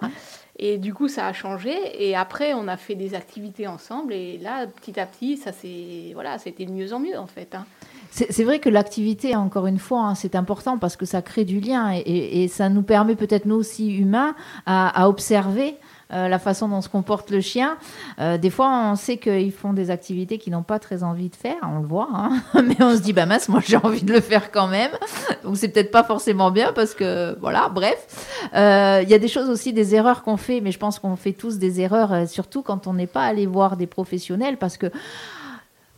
[0.57, 1.73] Et du coup, ça a changé.
[1.97, 4.13] Et après, on a fait des activités ensemble.
[4.13, 7.55] Et là, petit à petit, ça c'est voilà, c'était de mieux en mieux en fait.
[7.55, 7.65] Hein.
[8.11, 11.61] C'est vrai que l'activité, encore une fois, hein, c'est important parce que ça crée du
[11.61, 15.75] lien et, ça nous permet peut-être nous aussi humains à, observer
[16.13, 17.77] euh, la façon dont se comporte le chien.
[18.19, 21.35] Euh, des fois, on sait qu'ils font des activités qu'ils n'ont pas très envie de
[21.35, 22.41] faire, on le voit, hein.
[22.63, 24.91] mais on se dit, bah mince, moi j'ai envie de le faire quand même.
[25.43, 28.05] Donc c'est peut-être pas forcément bien parce que, voilà, bref.
[28.53, 31.15] Euh, il y a des choses aussi, des erreurs qu'on fait, mais je pense qu'on
[31.15, 34.87] fait tous des erreurs, surtout quand on n'est pas allé voir des professionnels parce que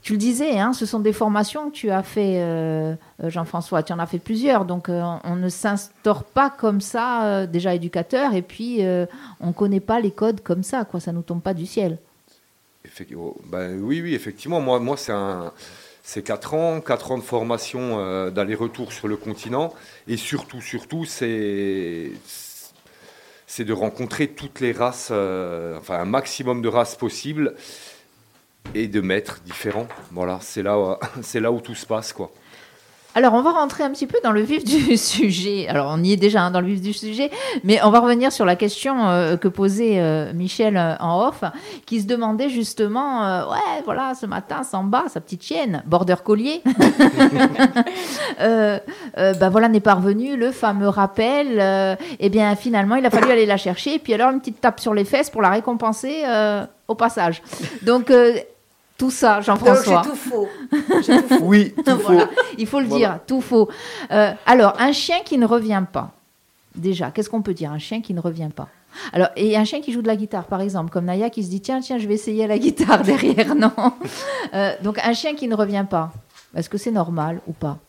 [0.04, 3.84] tu le disais, hein, ce sont des formations que tu as fait, euh, euh, Jean-François.
[3.84, 4.66] Tu en as fait plusieurs.
[4.66, 8.82] Donc, euh, on ne s'instaure pas comme ça, déjà éducateur, et puis
[9.39, 10.84] on ne connaît pas les codes comme ça.
[10.84, 11.00] Quoi.
[11.00, 12.00] Ça ne nous tombe pas du ciel.
[13.16, 14.60] Oh, ben, oui, oui, effectivement.
[14.60, 15.54] Moi, moi c'est un.
[16.06, 19.74] C'est 4 ans, 4 ans de formation d'aller-retour sur le continent.
[20.10, 22.12] Et surtout, surtout, c'est
[23.48, 27.56] c'est de rencontrer toutes les races, enfin un maximum de races possibles
[28.76, 29.88] et de maîtres différents.
[30.12, 32.32] Voilà, c'est là, c'est là où tout se passe, quoi.
[33.15, 35.67] Alors, on va rentrer un petit peu dans le vif du sujet.
[35.67, 37.30] Alors, on y est déjà hein, dans le vif du sujet,
[37.63, 41.43] mais on va revenir sur la question euh, que posait euh, Michel euh, en off,
[41.86, 46.63] qui se demandait justement, ouais, voilà, ce matin, Samba, sa petite chienne, border collier,
[48.39, 50.36] bah voilà, n'est pas revenu.
[50.36, 54.32] Le fameux rappel, eh bien, finalement, il a fallu aller la chercher, et puis alors
[54.32, 56.23] une petite tape sur les fesses pour la récompenser
[56.88, 57.41] au passage.
[57.84, 58.12] Donc,
[59.04, 60.02] tout ça, Jean-François.
[60.06, 60.48] J'ai tout faux.
[61.42, 62.22] Oui, tout faux.
[62.58, 63.68] Il faut le dire, tout faux.
[64.12, 66.12] Euh, alors, un chien qui ne revient pas.
[66.74, 67.70] Déjà, qu'est-ce qu'on peut dire?
[67.74, 68.70] Un chien qui ne revient pas.
[69.12, 71.50] Alors, et un chien qui joue de la guitare, par exemple, comme Naya qui se
[71.50, 73.74] dit tiens, tiens, je vais essayer la guitare derrière, non?
[74.54, 76.13] Euh, Donc, un chien qui ne revient pas.
[76.56, 77.80] Est-ce que c'est normal ou pas?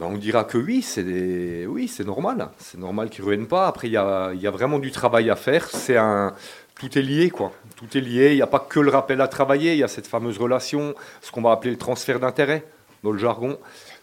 [0.00, 2.48] Ben, on dira que oui, c'est oui, c'est normal.
[2.58, 3.68] C'est normal qu'il ne revienne pas.
[3.68, 5.68] Après, il y a, y a, vraiment du travail à faire.
[5.68, 6.34] C'est un,
[6.74, 7.52] tout est lié, quoi.
[7.82, 8.30] Tout est lié.
[8.30, 9.72] Il n'y a pas que le rappel à travailler.
[9.72, 12.64] Il y a cette fameuse relation, ce qu'on va appeler le transfert d'intérêt
[13.02, 13.58] dans le jargon,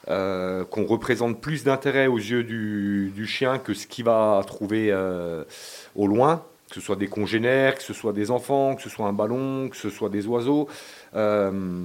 [0.10, 5.44] euh, qu'on représente plus d'intérêt aux yeux du, chien que ce qu'il va trouver euh,
[5.96, 9.08] au loin, que ce soit des congénères, que ce soit des enfants, que ce soit
[9.08, 10.68] un ballon, que ce soit des oiseaux.
[11.16, 11.84] Euh,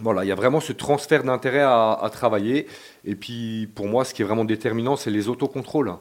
[0.00, 2.66] voilà, il y a vraiment ce transfert d'intérêt à, travailler.
[3.04, 5.92] Et puis, pour moi, ce qui est vraiment déterminant, c'est les autocontrôles.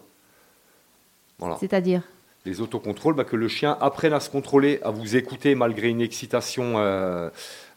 [1.60, 2.04] C'est-à-dire?
[2.48, 6.02] Les autocontrôles, bah, que le chien apprenne à se contrôler, à vous écouter malgré une
[6.02, 7.30] excitation euh,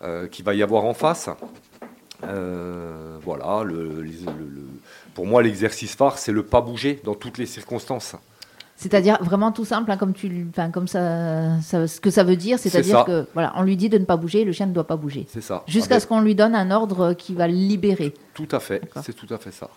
[0.03, 1.29] euh, qui va y avoir en face.
[2.25, 3.65] Euh, voilà,
[5.15, 8.15] pour moi, l'exercice phare, c'est le pas bouger dans toutes les circonstances.
[8.81, 12.59] C'est-à-dire vraiment tout simple, hein, comme tu, enfin, comme ça, ce que ça veut dire,
[12.59, 14.97] c'est-à-dire que voilà, on lui dit de ne pas bouger, le chien ne doit pas
[14.97, 15.27] bouger.
[15.29, 15.63] C'est ça.
[15.67, 18.15] Jusqu'à ce qu'on lui donne un ordre qui va le libérer.
[18.33, 18.81] Tout à fait.
[19.05, 19.69] C'est tout à fait ça.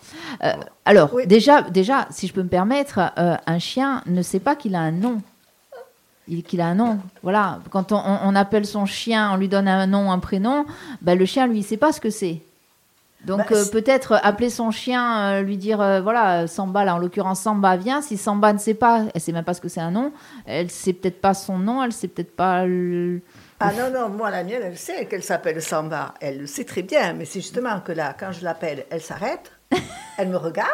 [0.42, 0.52] Euh,
[0.86, 4.74] alors déjà, déjà, si je peux me permettre, euh, un chien ne sait pas qu'il
[4.74, 5.20] a un nom.
[6.46, 6.98] Qu'il a un nom.
[7.22, 7.60] Voilà.
[7.68, 10.64] Quand on, appelle son chien, on lui donne un nom, un prénom,
[11.02, 12.40] ben, le chien, lui, il ne sait pas ce que c'est.
[13.24, 16.98] Donc bah, euh, peut-être appeler son chien, euh, lui dire euh, voilà Samba là en
[16.98, 18.02] l'occurrence Samba vient.
[18.02, 20.12] Si Samba ne sait pas, elle sait même pas ce que c'est un nom.
[20.46, 22.64] Elle sait peut-être pas son nom, elle sait peut-être pas.
[23.60, 26.14] Ah non non, moi la mienne elle sait qu'elle s'appelle Samba.
[26.20, 29.52] Elle le sait très bien, mais c'est justement que là quand je l'appelle, elle s'arrête,
[30.18, 30.68] elle me regarde.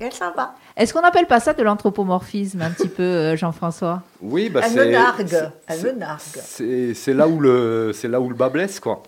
[0.00, 0.54] Et elle s'en va.
[0.76, 4.04] Est-ce qu'on n'appelle pas ça de l'anthropomorphisme un petit peu, Jean-François?
[4.20, 5.50] Oui, bah elle me nargue.
[5.66, 6.94] Elle me nargue.
[6.94, 9.02] C'est là où le c'est là où le bas blesse quoi.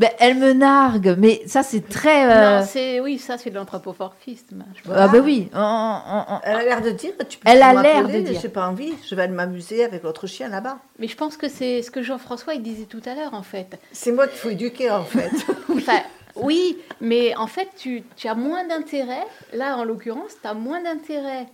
[0.00, 2.24] Ben, elle me nargue, mais ça c'est très.
[2.24, 4.64] Euh, non, c'est oui, ça c'est de l'anthropomorphisme.
[4.90, 5.50] Ah ben oui.
[5.52, 7.12] Elle a l'air de dire.
[7.28, 8.40] Tu peux elle a l'air de dire.
[8.40, 8.94] J'ai pas envie.
[9.06, 10.78] Je vais m'amuser avec votre chien là-bas.
[10.98, 13.78] Mais je pense que c'est ce que Jean-François il disait tout à l'heure en fait.
[13.92, 15.30] C'est moi qu'il faut éduquer en fait.
[15.70, 16.00] enfin,
[16.34, 19.26] oui, mais en fait tu, tu as moins d'intérêt.
[19.52, 21.46] Là en l'occurrence, tu as moins d'intérêt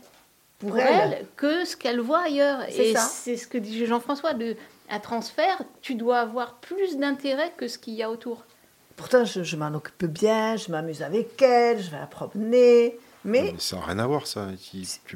[0.61, 1.27] pour, elle.
[1.37, 2.61] que ce qu'elle voit ailleurs.
[2.69, 4.55] Et c'est ce que dit Jean-François de
[4.91, 8.45] un transfert, tu dois avoir plus d'intérêt que ce qu'il y a autour.
[8.97, 12.99] Pourtant, je, m'en occupe bien, je m'amuse avec elle, je vais la promener.
[13.27, 14.47] Mais, ça n'a rien à voir, ça.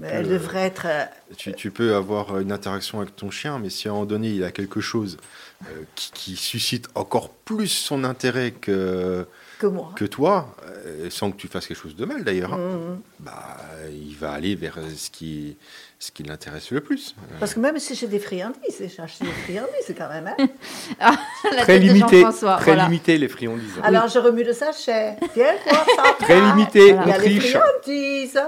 [0.02, 0.87] elle devrait être.
[0.87, 1.04] Euh,
[1.37, 4.42] tu, peux avoir une interaction avec ton chien, mais si à un moment donné, il
[4.42, 5.16] a quelque chose
[5.64, 9.24] euh, qui, suscite encore plus son intérêt que,
[9.61, 9.92] que, moi.
[9.94, 13.00] que toi, euh, sans que tu fasses quelque chose de mal d'ailleurs, mmh.
[13.20, 13.59] bah,
[13.92, 15.56] il va aller vers ce qui,
[16.02, 17.14] ce qui l'intéresse le plus.
[17.38, 20.28] Parce que même si j'ai des friandises, j'ai acheté des friandises, c'est quand même.
[20.28, 20.48] Hein
[20.98, 21.12] ah,
[21.58, 22.24] très limité,
[22.58, 23.78] très limité les friandises.
[23.82, 25.16] Alors je remue le sachet.
[25.36, 26.02] Viens voir ça.
[26.24, 28.40] Très limité, Il y a les friandises.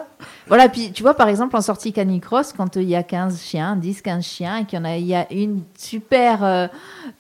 [0.49, 3.77] Voilà, puis tu vois, par exemple, en sortie canicross, quand il y a 15 chiens,
[3.77, 6.67] 10, 15 chiens, et qu'il y, en a, il y a une super euh,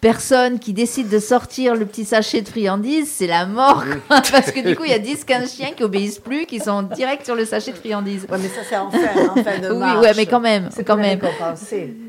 [0.01, 3.85] personne qui décide de sortir le petit sachet de friandises, c'est la mort.
[4.09, 6.83] Parce que du coup, il y a 10, 15 chiens qui obéissent plus, qui sont
[6.83, 8.27] direct sur le sachet de friandises.
[8.31, 10.69] Ouais, mais ça, c'est en fin, en fin de Oui, ouais, mais quand même.
[10.71, 11.21] C'est quand même.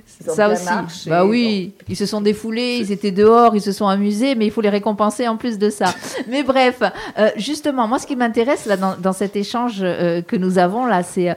[0.06, 1.10] Ça aussi.
[1.10, 4.52] bah oui, ils se sont défoulés, ils étaient dehors, ils se sont amusés, mais il
[4.52, 5.94] faut les récompenser en plus de ça.
[6.28, 6.82] mais bref,
[7.18, 10.86] euh, justement, moi, ce qui m'intéresse là dans, dans, cet échange euh, que nous avons
[10.86, 11.36] là, c'est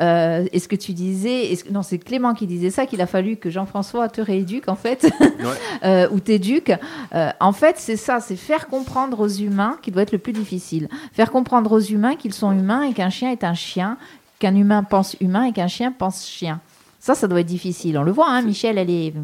[0.00, 3.36] euh, est-ce que tu disais, est non, c'est Clément qui disait ça, qu'il a fallu
[3.36, 5.10] que Jean-François te rééduque en fait,
[5.84, 6.72] euh, ou t'éduque.
[7.14, 10.32] Euh, en fait, c'est ça, c'est faire comprendre aux humains qui doit être le plus
[10.32, 10.88] difficile.
[11.12, 13.96] Faire comprendre aux humains qu'ils sont humains et qu'un chien est un chien,
[14.38, 16.60] qu'un humain pense humain et qu'un chien pense chien.
[17.00, 17.96] Ça, ça doit être difficile.
[17.98, 19.14] On le voit, hein, Michel, elle est.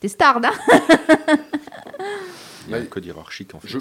[0.00, 0.52] T'es star, hein
[2.68, 3.78] Il y a code hiérarchique en fait.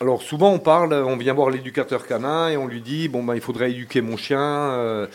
[0.00, 3.36] Alors souvent on parle, on vient voir l'éducateur canin et on lui dit bon ben
[3.36, 5.06] il faudrait éduquer mon chien, euh,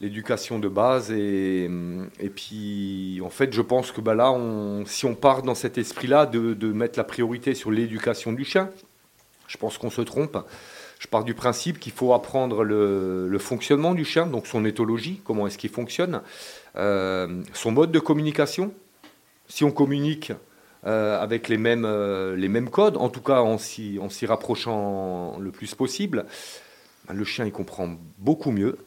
[0.00, 1.70] l'éducation de base et,
[2.18, 5.76] et, puis en fait je pense que ben là on, si on part dans cet
[5.76, 8.70] esprit-là de, de, mettre la priorité sur l'éducation du chien,
[9.46, 10.38] je pense qu'on se trompe.
[11.02, 15.48] Je pars du principe qu'il faut apprendre le, fonctionnement du chien, donc son éthologie, comment
[15.48, 16.20] est-ce qu'il fonctionne,
[16.76, 18.72] euh, son mode de communication.
[19.48, 20.30] Si on communique
[20.86, 25.50] euh, avec les mêmes, euh, les mêmes codes, en tout cas en s'y, rapprochant le
[25.50, 26.24] plus possible,
[27.08, 28.78] ben, le chien il comprend beaucoup mieux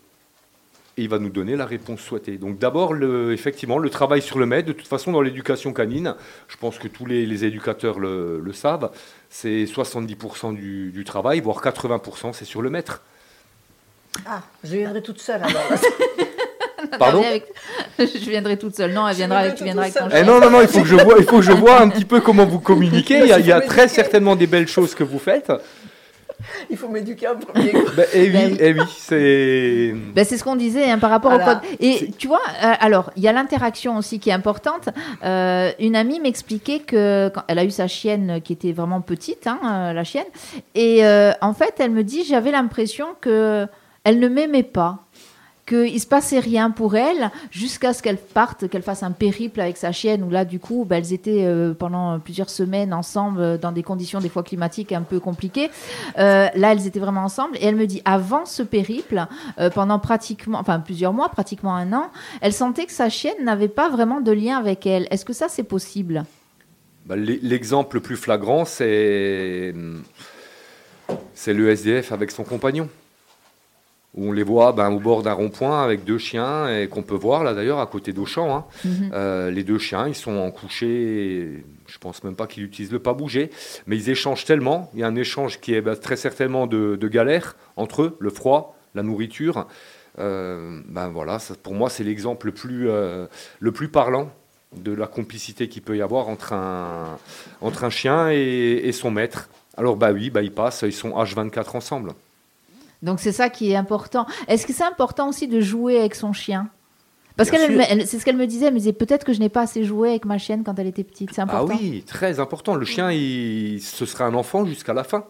[0.97, 2.38] et il va nous donner la réponse souhaitée.
[2.38, 2.95] Donc d'abord,
[3.32, 6.15] effectivement, le travail sur le maître, de toute façon dans l'éducation canine,
[6.47, 8.89] je pense que tous les, éducateurs le, savent,
[9.38, 13.02] c'est 70% du, du, travail, voire 80% c'est sur le maître.
[14.26, 15.62] Ah, je viendrai toute seule alors.
[17.00, 17.21] Pardon
[18.00, 18.93] Je viendrai toute seule.
[18.93, 20.88] Non, elle viendra avec, tu viendras avec ton eh Non, non, non, il faut que
[20.88, 23.19] je vois, il faut que je vois un petit peu comment vous communiquez.
[23.19, 25.52] Il y a, il y a très certainement des belles choses que vous faites.
[26.69, 27.74] Il faut m'éduquer en premier.
[27.95, 28.58] Ben, et oui, ben oui.
[28.60, 29.93] Et oui c'est.
[30.13, 31.45] Ben, c'est ce qu'on disait hein, par rapport voilà.
[31.45, 31.69] au code.
[31.80, 34.89] Et tu vois, euh, alors il y a l'interaction aussi qui est importante.
[35.24, 39.48] Euh, une amie m'expliquait que quand elle a eu sa chienne qui était vraiment petite,
[39.48, 40.26] hein, euh, la chienne,
[40.74, 43.67] et euh, en fait, elle me dit, j'avais l'impression que
[44.04, 45.05] elle ne m'aimait pas
[45.65, 49.78] qu'il se passait rien pour elle jusqu'à ce qu'elle parte, qu'elle fasse un périple avec
[49.78, 53.58] sa chienne où là du coup bah, elles étaient euh, pendant plusieurs semaines ensemble euh,
[53.58, 55.69] dans des conditions des fois climatiques un peu compliquées.
[56.19, 59.25] Euh, là elles étaient vraiment ensemble et elle me dit avant ce périple,
[59.73, 63.89] pendant pratiquement, enfin plusieurs mois, pratiquement un an, elle sentait que sa chienne n'avait pas
[63.89, 65.08] vraiment de lien avec elle.
[65.10, 66.25] Est-ce que ça c'est possible?
[67.06, 69.73] Bah, L'exemple le plus flagrant c'est
[71.34, 72.89] c'est le SDF avec son compagnon
[74.15, 77.15] où on les voit ben, au bord d'un rond-point avec deux chiens et qu'on peut
[77.15, 78.56] voir là d'ailleurs à côté d'Auchan.
[78.56, 78.65] Hein.
[78.84, 79.10] Mm -hmm.
[79.13, 81.63] euh, les deux chiens, ils sont en couché.
[81.88, 83.49] Je pense même pas qu'ils utilisent le pas bouger,
[83.88, 84.89] mais ils échangent tellement.
[84.93, 88.12] Il y a un échange qui est ben, très certainement de, de, galère entre eux,
[88.19, 88.62] le froid,
[88.95, 89.67] la nourriture.
[90.17, 93.28] Euh, ben voilà, ça, pour moi c'est l'exemple le plus euh,
[93.60, 94.28] le plus parlant
[94.88, 97.17] de la complicité qu'il peut y avoir entre un
[97.67, 99.41] entre un chien et, et son maître.
[99.78, 102.10] Alors bah oui, bah ils passent, ils sont H24 ensemble.
[103.06, 104.26] Donc c'est ça qui est important.
[104.48, 106.70] Est-ce que c'est important aussi de jouer avec son chien?
[107.38, 107.58] Parce que
[108.06, 110.10] c'est ce qu'elle me disait, elle me disait peut-être que je n'ai pas assez joué
[110.10, 111.32] avec ma chienne quand elle était petite.
[111.34, 111.76] C'est important.
[111.78, 112.76] Ah oui, très important.
[112.76, 115.26] Le chien, il, ce sera un enfant jusqu'à la fin.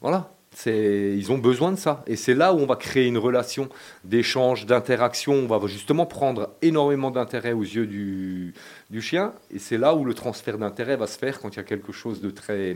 [0.00, 0.30] Voilà.
[0.66, 2.02] Ils ont besoin de ça.
[2.06, 3.68] Et c'est là où on va créer une relation
[4.04, 5.34] d'échange, d'interaction.
[5.34, 8.54] On va justement prendre énormément d'intérêt aux yeux du,
[8.90, 9.34] du chien.
[9.54, 11.92] Et c'est là où le transfert d'intérêt va se faire quand il y a quelque
[11.92, 12.74] chose de très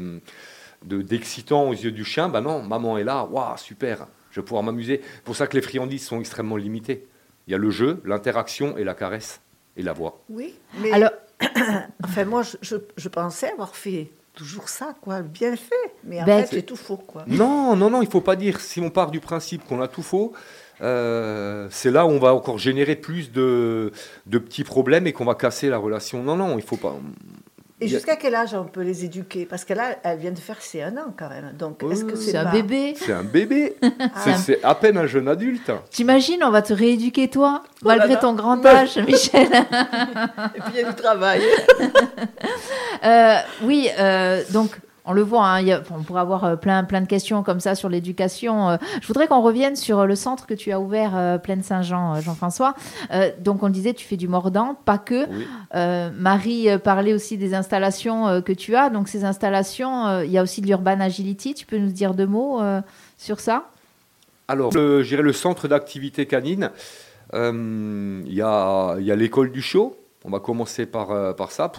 [0.85, 4.63] d'excitant aux yeux du chien, ben non, maman est là, waouh, super, je vais pouvoir
[4.63, 5.01] m'amuser.
[5.03, 7.07] C'est pour ça que les friandises sont extrêmement limitées.
[7.47, 9.41] Il y a le jeu, l'interaction et la caresse
[9.77, 10.23] et la voix.
[10.29, 11.11] Oui, mais alors,
[12.05, 16.25] enfin moi, je, je, je, pensais avoir fait toujours ça, quoi, bien fait, mais en
[16.25, 17.25] ben, fait, c'est tout faux, quoi.
[17.27, 18.61] Non, non, non, il faut pas dire.
[18.61, 20.33] Si on part du principe qu'on a tout faux,
[20.81, 23.93] euh, c'est là où on va encore générer plus de,
[24.27, 26.23] de petits problèmes et qu'on va casser la relation.
[26.23, 26.97] Non, non, il faut pas.
[27.83, 29.45] Et jusqu'à quel âge on peut les éduquer?
[29.45, 31.53] Parce que là, elle vient de faire ses un an quand même.
[31.59, 33.77] Donc, est-ce que c'est un bébé C'est un bébé.
[33.83, 34.37] ah.
[34.37, 35.71] C'est à peine un jeune adulte.
[35.91, 38.17] T'imagines, on va te rééduquer toi, malgré oh là.
[38.17, 39.49] ton grand âge, Michel?
[40.55, 41.43] Et puis il y a du travail.
[43.05, 44.71] euh, oui, euh, donc
[45.05, 47.75] on le voit, hein, y a, on pourrait avoir plein, plein de questions comme ça
[47.75, 48.79] sur l'éducation.
[49.01, 52.75] Je voudrais qu'on revienne sur le centre que tu as ouvert, euh, Plaine Saint-Jean, Jean-François.
[53.13, 55.29] Euh, donc, on le disait, tu fais du mordant, pas que.
[55.29, 55.47] Oui.
[55.75, 58.91] Euh, Marie parlait aussi des installations que tu as.
[58.91, 61.55] Donc, ces installations, il y a aussi de l'Urban Agility.
[61.55, 62.61] Tu peux nous dire deux mots
[63.19, 63.71] sur ça?
[64.49, 66.71] Alors, le, le centre d'activité canine,
[67.33, 71.71] il y a, y a l'école du show on va commencer par, euh, ça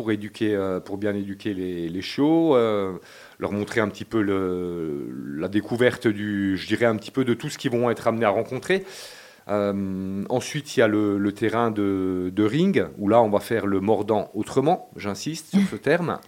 [0.42, 2.94] euh, pour bien éduquer les, chiots, euh,
[3.40, 4.22] leur montrer un petit peu
[5.38, 8.26] la découverte du, je dirais un petit peu de tout ce qu'ils vont être amenés
[8.26, 8.86] à rencontrer.
[9.48, 14.30] ensuite, il y a le, terrain de, ring, où là, on va faire le mordant
[14.34, 16.20] autrement, j'insiste sur ce terme.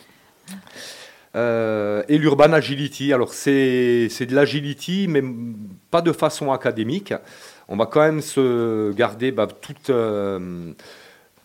[1.36, 3.12] Et l'urban agility.
[3.12, 5.22] Alors c'est de l'agility, mais
[5.92, 7.14] pas de façon académique.
[7.68, 10.74] On va quand même se garder bah, toutes, euh,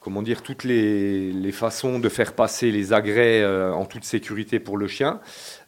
[0.01, 4.59] comment dire, toutes les, les, façons de faire passer les agrès euh, en toute sécurité
[4.59, 5.21] pour le chien.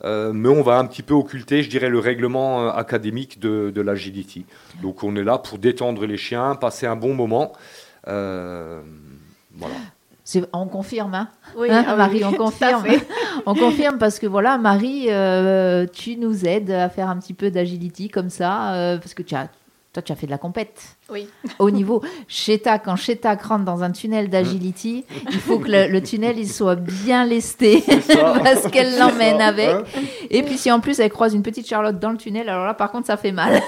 [0.03, 4.47] mais on va un petit peu occulter, je dirais, le règlement académique de, de l'agility.
[4.83, 7.53] Donc on est là pour détendre les chiens, passer un bon moment.
[8.07, 9.77] voilà.
[10.53, 12.85] On confirme, hein, oui, hein, ah Marie, on confirme.
[13.47, 17.51] on confirme parce que voilà, Marie, euh, tu nous aides à faire un petit peu
[17.51, 19.49] d'agility comme ça, euh, parce que tu as,
[19.93, 20.97] toi, tu as fait de la compète.
[21.11, 21.29] Oui.
[21.59, 26.39] Au niveau Sheta, quand Sheta rentre dans un tunnel d'agility, il faut que le, tunnel
[26.39, 27.85] il soit bien lesté
[28.43, 29.69] parce qu'elle l'emmène avec.
[29.69, 29.83] Hein.
[30.31, 32.73] Et puis si en plus elle croise une petite Charlotte dans le tunnel, alors là
[32.73, 33.61] par contre ça fait mal.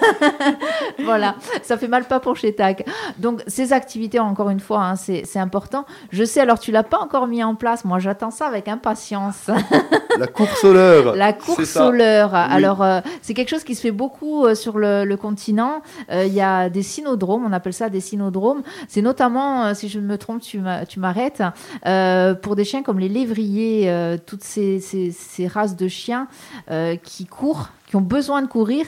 [1.04, 2.72] voilà, ça fait mal pas pour Sheta.
[3.18, 5.84] Donc ces activités, encore une fois, hein, c'est important.
[6.10, 7.84] Je sais, alors tu l'as pas encore mis en place.
[7.84, 9.50] Moi j'attends ça avec impatience.
[10.18, 11.16] la course au leurre.
[11.16, 12.34] La course au leurre.
[12.34, 15.82] Alors euh, c'est quelque chose qui se fait beaucoup euh, sur le, continent.
[16.10, 18.62] Euh, il y a des synodromes on appelle ça des synodromes.
[18.88, 20.60] C'est notamment, euh, si je me trompe, tu
[20.98, 21.42] m'arrêtes,
[21.86, 24.80] euh, pour des chiens comme les lévriers, euh, toutes ces,
[25.46, 26.28] races de chiens
[27.02, 28.86] qui courent, qui ont besoin de courir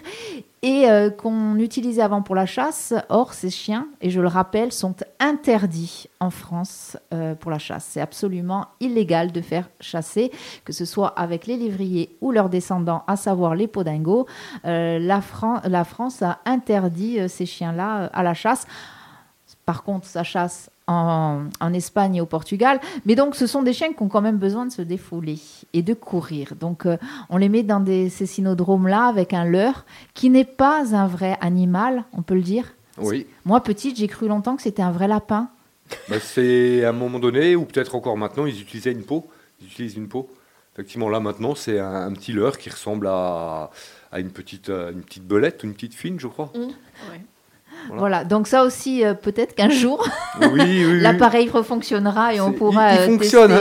[0.67, 2.93] et qu'on utilisait avant pour la chasse.
[3.09, 6.97] Or, ces chiens, et je le rappelle, sont interdits en France
[7.39, 7.87] pour la chasse.
[7.91, 10.33] C'est absolument illégal de faire chasser,
[10.65, 14.27] que ce soit avec les lévriers ou leurs descendants, à savoir les podingos.
[14.65, 18.67] la, la, France a interdit ces chiens-là à la chasse.
[19.65, 22.81] Par contre, ça chasse en, Espagne et au Portugal.
[23.05, 25.39] Mais donc, ce sont des chiens qui ont quand même besoin de se défouler
[25.73, 26.55] et de courir.
[26.59, 26.97] Donc, euh,
[27.29, 29.85] on les met dans des, ces synodromes-là avec un leurre
[30.15, 32.75] qui n'est pas un vrai animal, on peut le dire.
[32.99, 33.27] Oui.
[33.45, 35.51] Moi, petite, j'ai cru longtemps que c'était un vrai lapin.
[36.09, 39.29] Bah, c'est à un moment donné, ou peut-être encore maintenant, ils utilisaient une peau.
[39.61, 40.31] Ils utilisent une peau.
[40.75, 43.71] Effectivement, là maintenant, c'est un, petit leurre qui ressemble à,
[44.13, 46.53] à une, petite, euh, une petite belette ou une petite fine, je crois.
[46.55, 46.69] Mmh.
[47.93, 48.25] Voilà.
[48.25, 50.07] donc ça aussi, euh, peut-être qu'un jour,
[50.41, 52.95] l'appareil refonctionnera et on pourra.
[52.95, 53.61] Il, il fonctionne, hein,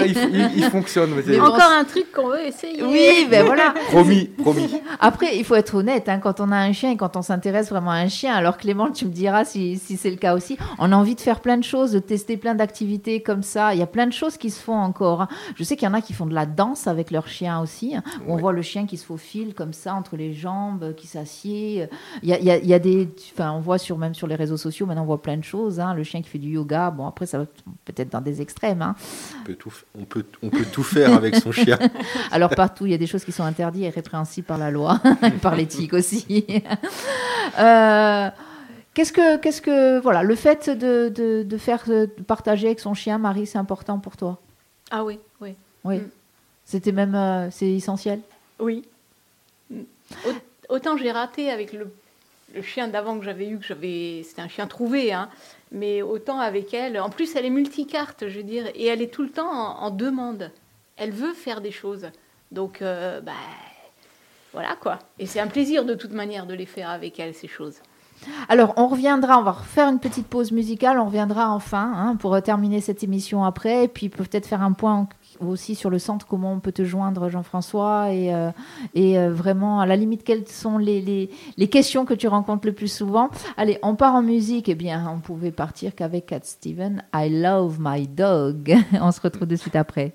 [0.56, 1.14] il, fonctionne.
[1.42, 2.84] Encore un truc qu'on veut essayer.
[2.84, 3.74] Oui, ben voilà.
[3.90, 4.82] promis, promis.
[5.00, 7.70] Après, il faut être honnête, hein, quand on a un chien et quand on s'intéresse
[7.70, 10.58] vraiment à un chien, alors Clément, tu me diras si, si c'est le cas aussi,
[10.80, 13.74] on a envie de faire plein de choses, de tester plein d'activités comme ça.
[13.74, 15.22] Il y a plein de choses qui se font encore.
[15.24, 15.28] Hein.
[15.56, 17.96] Je sais qu'il y en a qui font de la danse avec leur chien aussi.
[18.28, 21.88] On voit le chien qui se faufile comme ça entre les jambes, qui s'assied.
[22.24, 23.10] Il y a, il y a des.
[23.34, 25.80] Enfin, on voit sur même sur les réseaux sociaux, maintenant on voit plein de choses.
[25.80, 25.94] Hein.
[25.94, 27.46] Le chien qui fait du yoga, bon après ça va
[27.86, 28.82] peut-être dans des extrêmes.
[28.82, 28.96] Hein.
[29.42, 31.78] On, peut tout, on, peut, on peut tout faire avec son chien.
[32.32, 35.02] Alors partout, il y a des choses qui sont interdites et répréhensibles par la loi,
[35.42, 36.46] par l'éthique aussi.
[37.60, 38.30] euh,
[38.94, 42.94] Qu'est-ce que, qu'est-ce que, voilà, le fait de, de, de faire de partager avec son
[42.94, 44.40] chien, Marie, c'est important pour toi?
[44.90, 45.54] Ah oui, oui.
[45.84, 45.98] Oui.
[45.98, 46.10] Mm.
[46.64, 48.22] C'était même, euh, c'est essentiel?
[48.58, 48.88] Oui.
[50.70, 51.92] Autant j'ai raté avec le
[52.56, 55.30] le chien d'avant que j'avais eu, que j'avais, c'était un chien trouvé, hein,
[55.72, 57.00] mais autant avec elle.
[57.00, 59.92] En plus, elle est multicarte, je veux dire, et elle est tout le temps en,
[59.92, 60.52] demande.
[60.96, 62.08] Elle veut faire des choses.
[62.52, 63.34] Donc, euh, bah,
[64.54, 65.00] voilà quoi.
[65.20, 67.76] Et c'est un plaisir de toute manière de les faire avec elle, ces choses.
[68.48, 72.42] Alors, on reviendra, on va refaire une petite pause musicale, on reviendra enfin hein, pour
[72.42, 76.54] terminer cette émission après, et puis peut-être faire un point aussi sur le centre, comment
[76.54, 78.52] on peut te joindre, Jean-François, et, euh,
[78.94, 82.68] et euh, vraiment, à la limite, quelles sont les, les, les, questions que tu rencontres
[82.68, 83.30] le plus souvent.
[83.58, 84.70] Allez, on part en musique.
[84.70, 88.76] Eh bien, on pouvait partir qu'avec Cat Steven, I Love My Dog.
[89.02, 90.14] on se retrouve de suite après.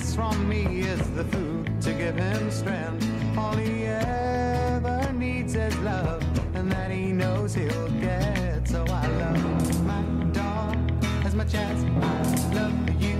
[0.00, 3.06] Asks from me is the food to give him strength.
[3.36, 6.22] All he ever needs is love,
[6.54, 8.68] and that he knows he'll get.
[8.68, 10.76] So I love my dog
[11.24, 12.22] as much as I
[12.54, 13.16] love you.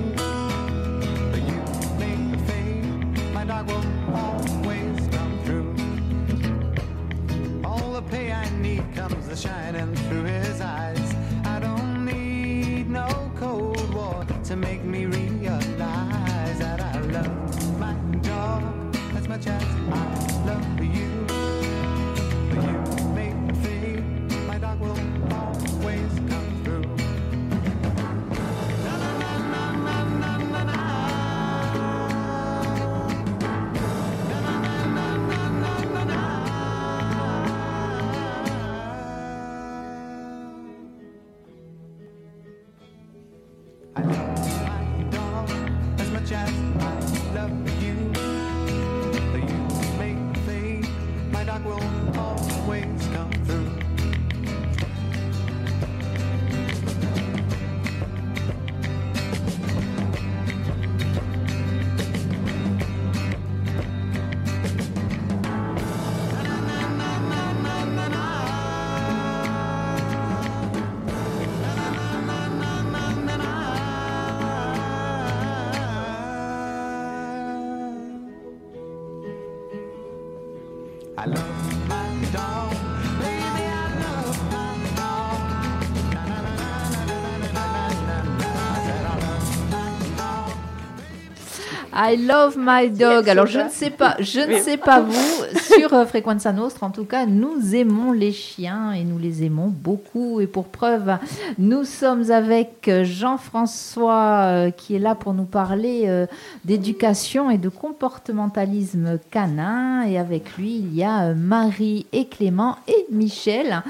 [1.31, 1.61] But you
[1.99, 5.75] make may fade, my dog will always come through.
[7.65, 11.15] All the pay I need comes the shining through his eyes.
[11.45, 15.07] I don't need no cold war to make me
[92.13, 93.29] I love my dog.
[93.29, 95.40] Alors je ne sais pas, je ne sais pas vous
[95.71, 96.87] sur euh, Frequenza Nostra.
[96.87, 100.41] En tout cas, nous aimons les chiens et nous les aimons beaucoup.
[100.41, 101.17] Et pour preuve,
[101.59, 106.27] nous sommes avec euh, Jean-François euh, qui est là pour nous parler
[106.65, 110.03] d'éducation et de comportementalisme canin.
[110.03, 113.83] Et avec lui, il y a Marie et Clément et Michel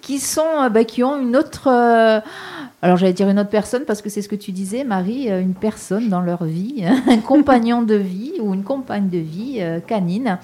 [0.00, 2.22] qui sont, bah, qui ont une autre
[2.82, 5.54] alors j'allais dire une autre personne parce que c'est ce que tu disais, Marie, une
[5.54, 10.38] personne dans leur vie, un compagnon de vie ou une compagne de vie canine.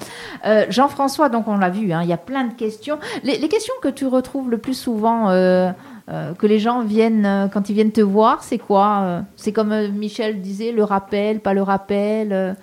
[0.81, 2.99] Jean-François, donc on l'a vu, hein, il y a plein de questions.
[3.22, 7.93] Les, questions que tu retrouves le plus souvent, que les gens viennent quand ils viennent
[7.93, 12.57] te voir, c'est quoi C'est comme Michel disait, le rappel, pas le rappel.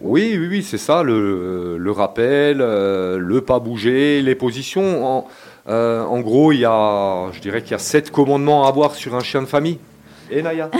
[0.00, 5.06] oui, oui, oui, c'est ça, le, rappel, le pas bouger, les positions.
[5.06, 5.28] En
[5.68, 8.94] euh, en gros, il y a, je dirais qu'il y a sept commandements à avoir
[8.94, 9.78] sur un chien de famille.
[10.30, 10.70] Et Naya?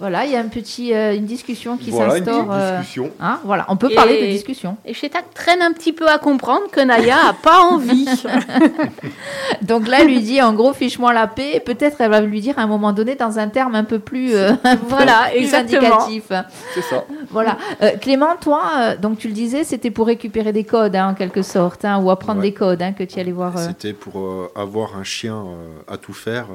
[0.00, 2.46] Voilà, il y a un petit, euh, une discussion qui s'instaure.
[2.46, 3.10] Voilà, euh, discussion.
[3.20, 4.78] Hein, voilà, on peut parler de discussion.
[4.86, 8.08] Et Chetak traîne un petit peu à comprendre que Naya a pas envie.
[9.62, 11.50] Donc là, lui dit en gros, fiche-moi la paix.
[11.56, 13.98] Et peut-être elle va lui dire à un moment donné dans un terme un peu
[13.98, 14.52] plus, euh,
[14.88, 16.32] voilà, indicatif.
[16.74, 17.04] C'est ça.
[17.28, 17.58] Voilà.
[18.00, 21.84] Clément, toi, donc tu le disais, c'était pour récupérer des codes hein, en quelque sorte,
[21.84, 23.58] hein, ou apprendre des codes que tu allais voir.
[23.58, 25.44] C'était pour avoir un chien
[25.86, 26.46] à tout faire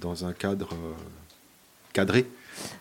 [0.00, 0.68] dans un cadre
[1.96, 2.26] cadré.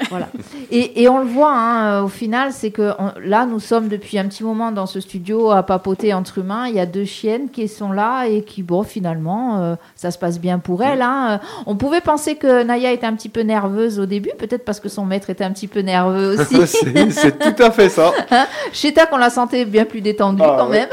[0.09, 0.27] Voilà.
[0.71, 2.91] Et, on le voit, hein, au final, c'est que
[3.23, 6.67] là, nous sommes depuis un petit moment dans ce studio à papoter entre humains.
[6.67, 10.17] Il y a deux chiennes qui sont là et qui, bon, finalement, euh, ça se
[10.17, 11.01] passe bien pour elles.
[11.01, 11.39] Hein.
[11.65, 14.89] On pouvait penser que Naya était un petit peu nerveuse au début, peut-être parce que
[14.89, 16.57] son maître était un petit peu nerveux aussi.
[16.67, 18.11] c'est tout à fait ça.
[18.31, 20.89] Hein Chez Ta, qu'on la sentait bien plus détendue ah, quand même.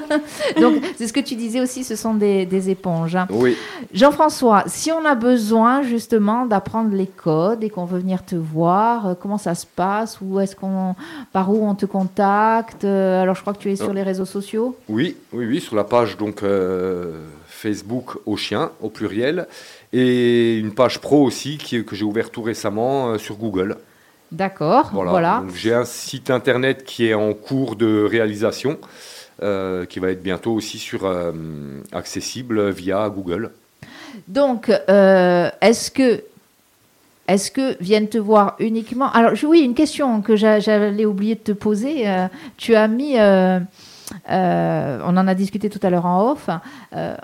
[0.60, 3.18] Donc, c'est ce que tu disais aussi, ce sont des, des éponges.
[3.30, 3.56] Oui.
[3.92, 9.06] Jean-François, si on a besoin justement d'apprendre les codes et qu'on veut venir te voir
[9.06, 10.18] euh, Comment ça se passe?
[10.20, 10.94] Où est-ce qu'on,
[11.32, 12.84] par où on te contacte?
[12.84, 13.94] Euh, Alors, je crois que tu es sur oh.
[13.94, 14.76] les réseaux sociaux.
[14.88, 19.46] Oui, oui, oui, sur la page donc euh, Facebook au chien au pluriel
[19.92, 23.76] et une page pro aussi qui, que j'ai ouvert tout récemment sur Google.
[24.30, 24.90] D'accord.
[24.92, 25.44] Voilà.
[25.54, 28.78] J'ai un site internet qui est en cours de réalisation,
[29.38, 31.00] qui va être bientôt aussi sur
[31.92, 33.50] accessible via Google.
[34.28, 36.22] Donc, est-ce que
[37.28, 39.10] est-ce que viennent te voir uniquement?
[39.12, 42.08] Alors oui, une question que j'allais oublier de te poser.
[42.08, 43.60] Euh, tu as mis, euh,
[44.28, 46.50] euh, on en a discuté tout à l'heure en off.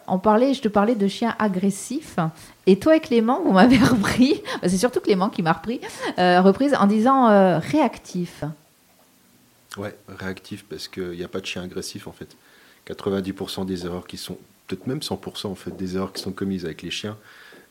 [0.07, 2.17] on parlait, je te parlais de chiens agressifs.
[2.67, 4.43] Et toi et Clément, vous m'avez repris.
[4.63, 5.81] C'est surtout Clément qui m'a repris,
[6.17, 8.45] reprise en disant réactif.
[9.77, 12.37] Ouais, réactif parce qu'il n'y a pas de chien agressif en fait.
[12.89, 16.65] 90% des erreurs qui sont, peut-être même 100% en fait, des erreurs qui sont commises
[16.65, 17.17] avec les chiens,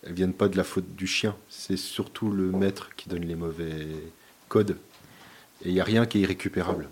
[0.08, 1.36] elles viennent pas de la faute du chien.
[1.50, 3.88] C'est surtout le maître qui donne les mauvais
[4.48, 4.78] codes.
[5.66, 6.88] Et il n'y a rien qui est irrécupérable.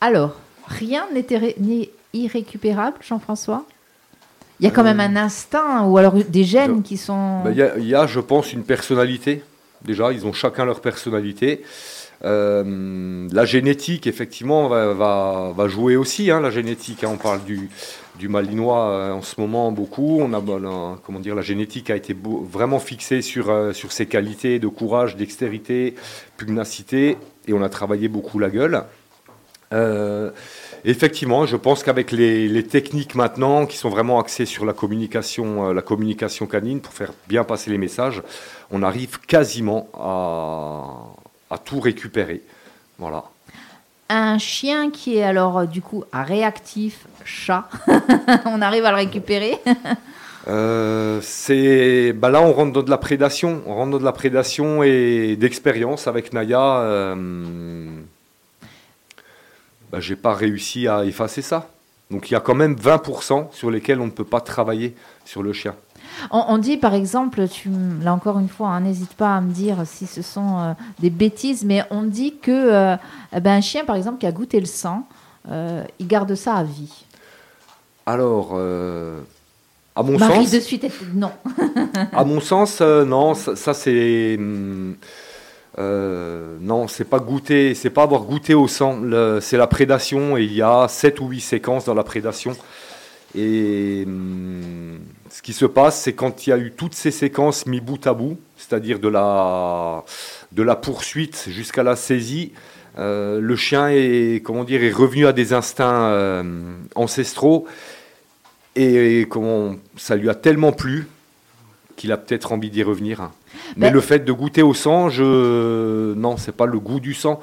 [0.00, 0.36] Alors,
[0.66, 3.64] rien n'est irrécupérable, Jean-François?
[4.60, 7.42] Il y a quand même un instinct ou alors des gènes qui sont...
[7.42, 9.44] Ben, il y, a, je pense, une personnalité.
[9.84, 11.62] Déjà, ils ont chacun leur personnalité.
[12.24, 16.30] Euh, la génétique, effectivement, va, va, jouer aussi.
[16.30, 17.10] Hein, la génétique, hein.
[17.12, 17.70] on parle du,
[18.18, 20.18] du malinois euh, en ce moment beaucoup.
[20.20, 24.58] On a, comment dire, la génétique a été vraiment fixée sur, euh, sur ses qualités
[24.58, 25.94] de courage, dextérité,
[26.36, 27.16] pugnacité,
[27.46, 28.82] et on a travaillé beaucoup la gueule.
[29.72, 30.30] Euh,
[30.84, 35.82] effectivement, je pense qu'avec les, techniques maintenant qui sont vraiment axées sur la communication, la
[35.82, 38.22] communication canine pour faire bien passer les messages,
[38.70, 42.42] on arrive quasiment à, à tout récupérer.
[42.98, 43.24] Voilà.
[44.10, 47.68] Un chien qui est alors du coup réactif, chat.
[48.46, 49.58] on arrive à le récupérer
[50.48, 54.12] euh, c'est bah là on rentre dans de la prédation, on rentre dans de la
[54.12, 56.78] prédation et d'expérience avec Naya.
[56.78, 57.86] Euh,
[59.92, 61.68] bah, j'ai pas réussi à effacer ça.
[62.10, 64.94] Donc il y a quand même 20% sur lesquels on ne peut pas travailler
[65.26, 65.74] sur le chien.
[66.30, 67.70] On, dit par exemple, tu,
[68.02, 71.10] là encore une fois, hein, n'hésite pas à me dire si ce sont euh, des
[71.10, 72.96] bêtises, mais on dit que euh,
[73.36, 75.06] eh ben, un chien par exemple qui a goûté le sang,
[75.50, 77.06] il garde ça à vie.
[78.08, 78.58] Alors,
[79.94, 80.50] à mon sens.
[80.50, 81.30] de suite, non.
[82.12, 84.36] à mon sens, non, ça, c'est.
[84.38, 84.96] Hum,
[85.76, 88.98] non, c'est pas goûter, c'est pas avoir goûté au sang,
[89.42, 92.56] c'est la prédation et il y a 7 ou 8 séquences dans la prédation.
[93.34, 97.66] Et hum, ce qui se passe, c'est quand il y a eu toutes ces séquences
[97.66, 100.02] mis bout à bout, c'est-à-dire de la,
[100.52, 102.52] de la poursuite jusqu'à la saisie,
[102.98, 106.42] euh, le chien est, comment dire, est revenu à des instincts euh,
[106.94, 107.66] ancestraux
[108.78, 111.08] et, comment, ça lui a tellement plu
[111.96, 113.30] qu'il a peut-être envie d'y revenir.
[113.76, 116.14] Mais, le fait de goûter au sang, je...
[116.14, 117.40] non, c'est pas le goût du sang,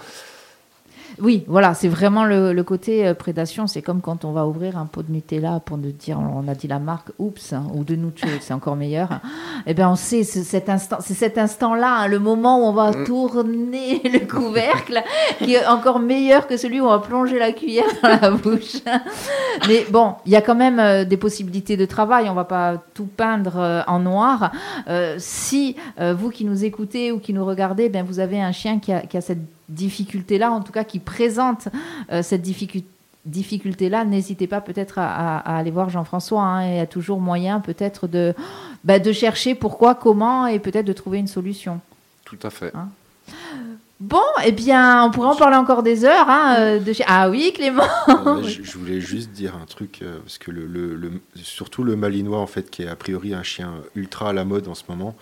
[1.22, 3.68] oui, voilà, c'est vraiment le, côté euh, prédation.
[3.68, 6.55] C'est comme quand on va ouvrir un pot de Nutella pour nous dire, on a
[6.55, 9.22] dit la marque, oups, hein, ou de Nuccio, c'est encore meilleur.
[9.66, 12.74] Eh bien, on sait, c'est cet instant, c'est cet instant-là, hein, le moment où on
[12.74, 13.03] va mm.
[13.05, 15.01] tourner le couvercle,
[15.39, 18.78] qui est encore meilleur que celui où on va plonger la cuillère dans la bouche.
[19.68, 22.30] Mais bon, il y a quand même euh, des possibilités de travail.
[22.30, 24.51] On va pas tout peindre euh, en noir.
[25.18, 28.91] si vous qui nous écoutez ou qui nous regardez, ben vous avez un chien qui
[28.91, 31.68] a, qui a cette difficulté-là, en tout cas qui présente
[32.11, 32.88] euh, cette difficulté
[33.26, 36.43] difficulté-là, n'hésitez pas peut-être à, aller voir Jean-François.
[36.43, 38.36] Hein, il y a toujours moyen peut-être de,
[38.84, 41.82] bah, de chercher pourquoi, comment et peut-être de trouver une solution.
[42.24, 42.72] Tout à fait.
[42.76, 42.89] Hein.
[44.02, 46.30] Bon, eh bien, on pourrait en parler encore des heures.
[46.30, 50.52] Hein, euh, Ah oui, Clément euh, je, voulais juste dire un truc, euh, parce que
[50.52, 54.43] le, surtout le malinois, en fait, qui est a priori un chien ultra à la
[54.43, 55.16] mode en ce moment,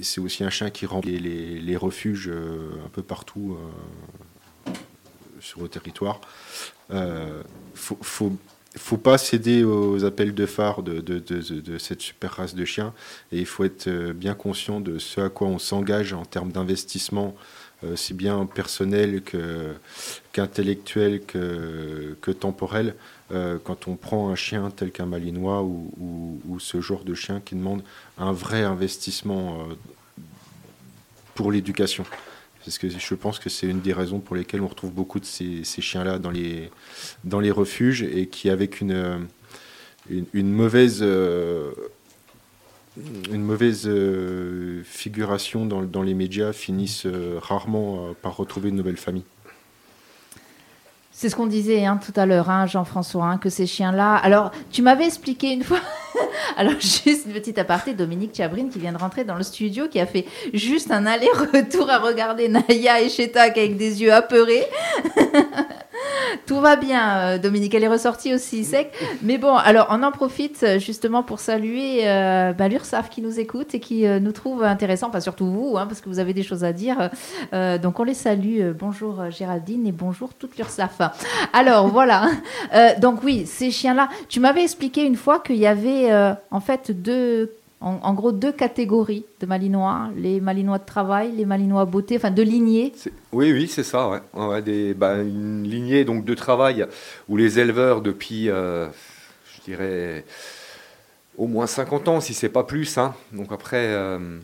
[0.00, 3.58] c'est aussi un chien qui remplit les, refuges un peu partout
[5.40, 6.20] sur le territoire.
[7.74, 8.32] faut, faut
[8.74, 12.92] il faut pas céder aux appels de phare de, cette super race de chiens
[13.32, 16.52] et il faut être euh, bien conscient de ce à quoi on s'engage en termes
[16.52, 17.34] d'investissement,
[17.82, 19.22] euh, si bien personnel
[20.32, 22.94] qu'intellectuel que, temporel,
[23.32, 27.54] euh, quand on prend un chien tel qu'un malinois ou, ce genre de chien qui
[27.54, 27.82] demande
[28.18, 29.68] un vrai investissement
[31.34, 32.04] pour l'éducation.
[32.64, 35.24] Parce que je pense que c'est une des raisons pour lesquelles on retrouve beaucoup de
[35.24, 36.70] ces, chiens-là dans les,
[37.24, 39.26] dans les refuges et qui, avec une,
[40.10, 41.02] une, mauvaise,
[43.30, 48.76] une mauvaise euh, figuration dans, dans, les médias, finissent euh, rarement euh, par retrouver une
[48.76, 49.24] nouvelle famille.
[51.20, 54.14] C'est ce qu'on disait hein, tout à l'heure, hein, Jean-François, hein, que ces chiens-là.
[54.14, 55.80] Alors, tu m'avais expliqué une fois.
[56.56, 59.98] Alors, juste une petite aparté, Dominique Chabrine qui vient de rentrer dans le studio, qui
[59.98, 64.64] a fait juste un aller-retour à regarder Naya et Chetak avec des yeux apeurés.
[66.46, 67.74] Tout va bien, euh, Dominique.
[67.74, 68.92] Elle est ressortie aussi sec.
[69.22, 73.38] Mais bon, alors on en profite euh, justement pour saluer euh, bah, l'URSAF qui nous
[73.40, 76.42] écoute et qui nous trouve intéressant, pas surtout vous, hein, parce que vous avez des
[76.42, 77.10] choses à dire.
[77.52, 78.72] donc on les salue.
[78.78, 81.00] Bonjour Géraldine et bonjour toute l'URSAF.
[81.52, 82.28] Alors voilà.
[82.98, 84.08] donc oui, ces chiens-là.
[84.28, 86.10] Tu m'avais expliqué une fois qu'il y avait
[86.50, 91.84] en fait deux en, gros deux catégories de malinois, les malinois de travail, les malinois
[91.84, 92.92] beauté, enfin deux lignées.
[93.32, 94.20] Oui, oui, c'est ça.
[94.34, 94.62] Ouais.
[94.62, 96.86] des, bah, une lignée donc de travail
[97.28, 98.88] où les éleveurs depuis, euh,
[99.54, 100.24] je dirais,
[101.36, 102.98] au moins 50 ans, si c'est pas plus.
[102.98, 103.14] Hein.
[103.32, 104.38] donc après, euh,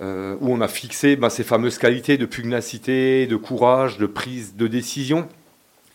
[0.00, 4.54] euh, où on a fixé bah, ces fameuses qualités de pugnacité, de courage, de prise
[4.54, 5.26] de décision,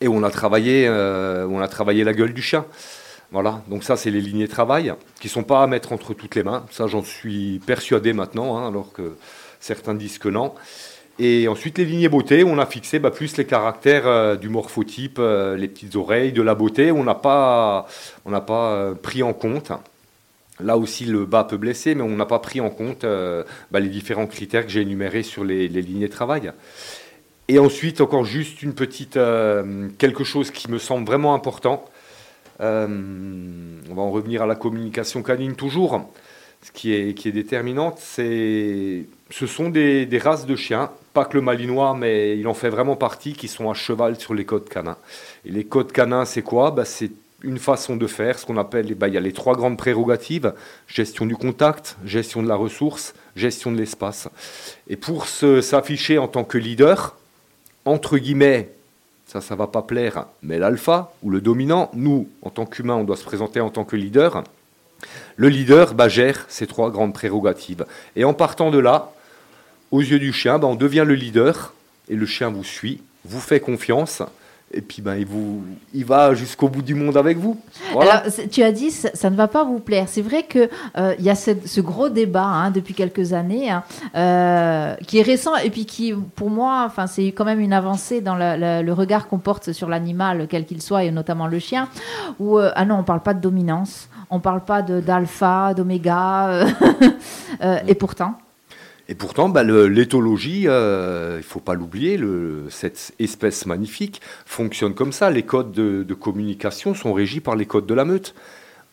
[0.02, 2.66] et où on a travaillé, on a travaillé la gueule du chien.
[3.32, 6.14] Voilà, donc ça c'est les lignées de travail qui ne sont pas à mettre entre
[6.14, 6.66] toutes les mains.
[6.72, 9.16] Ça j'en suis persuadé maintenant, hein, alors que
[9.60, 10.54] certains disent que non.
[11.20, 15.18] Et ensuite les lignées beauté, on a fixé bah, plus les caractères euh, du morphotype,
[15.20, 16.92] euh, les petites oreilles, de la beauté.
[16.92, 17.88] On n'a pas,
[18.26, 19.74] euh, pris en compte.
[20.62, 23.06] Là aussi le bas peut blesser, mais on n'a pas pris en compte
[23.72, 26.52] bah, les différents critères que j'ai énumérés sur les, les, lignées de travail.
[27.48, 29.18] Et ensuite encore juste une petite
[29.98, 31.86] quelque chose qui me semble vraiment important
[32.62, 32.88] euh,
[33.90, 36.10] on va en revenir à la communication canine toujours.
[36.62, 41.38] Ce qui est, qui est déterminante, c'est, ce sont des, races de chiens, pas que
[41.38, 44.68] le malinois, mais il en fait vraiment partie, qui sont à cheval sur les codes
[44.68, 44.98] canins.
[45.46, 46.72] Et les codes canins, c'est quoi?
[46.72, 47.12] Bah, C'est
[47.44, 50.54] une façon de faire, ce qu'on appelle, bah, il y a les trois grandes prérogatives,
[50.88, 54.28] gestion du contact, gestion de la ressource, gestion de l'espace.
[54.90, 57.16] Et pour s'afficher en tant que leader,
[57.86, 58.70] entre guillemets,
[59.30, 60.26] ça, ça va pas plaire.
[60.42, 63.86] Mais l'alpha ou le dominant, nous, en tant qu'humains, on doit se présenter en tant
[63.86, 64.44] que leader.
[65.36, 67.86] Le leader bah, gère ces trois grandes prérogatives.
[68.16, 69.12] Et en partant de là,
[69.92, 71.74] aux yeux du chien, bah, on devient le leader
[72.10, 74.24] et le chien vous suit, vous fait confiance
[74.72, 75.64] et puis ben, il, vous,
[75.94, 77.58] il va jusqu'au bout du monde avec vous.
[77.92, 80.06] Alors, tu as dit ça, ça, ne va pas vous plaire.
[80.08, 83.84] C'est vrai qu'il euh, y a ce, gros débat hein, depuis quelques années hein,
[84.16, 88.22] euh, qui est récent et puis qui, pour moi, enfin, c'est quand même une avancée
[88.22, 91.88] dans le regard qu'on porte sur l'animal, quel qu'il soit, et notamment le chien.
[92.40, 95.74] Où, euh, ah non, on ne parle pas de dominance, on ne parle pas d'alpha,
[95.74, 96.66] d'oméga,
[97.88, 98.36] et pourtant.
[99.10, 102.20] Et pourtant, bah, l'éthologie, euh, il ne faut pas l'oublier,
[102.70, 105.32] cette espèce magnifique fonctionne comme ça.
[105.32, 108.36] Les codes de, communication sont régis par les codes de la meute.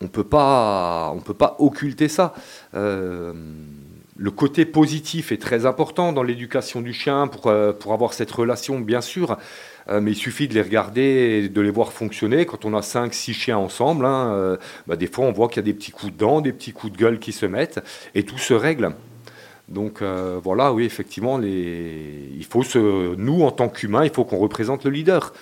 [0.01, 1.15] On ne peut pas
[1.59, 2.33] occulter ça.
[2.75, 3.35] Euh,
[4.17, 8.31] le côté positif est très important dans l'éducation du chien pour, euh, pour avoir cette
[8.31, 9.37] relation, bien sûr.
[9.89, 12.47] mais il suffit de les regarder et de les voir fonctionner.
[12.47, 15.61] Quand on a 5 six chiens ensemble, hein, bah, des fois on voit qu'il y
[15.61, 17.81] a des petits coups de dents, des petits coups de gueule qui se mettent,
[18.15, 18.95] et tout se règle.
[19.69, 22.31] Donc euh, voilà, oui, effectivement, les...
[22.37, 23.15] il faut se...
[23.17, 25.33] nous, en tant qu'humains, il faut qu'on représente le leader.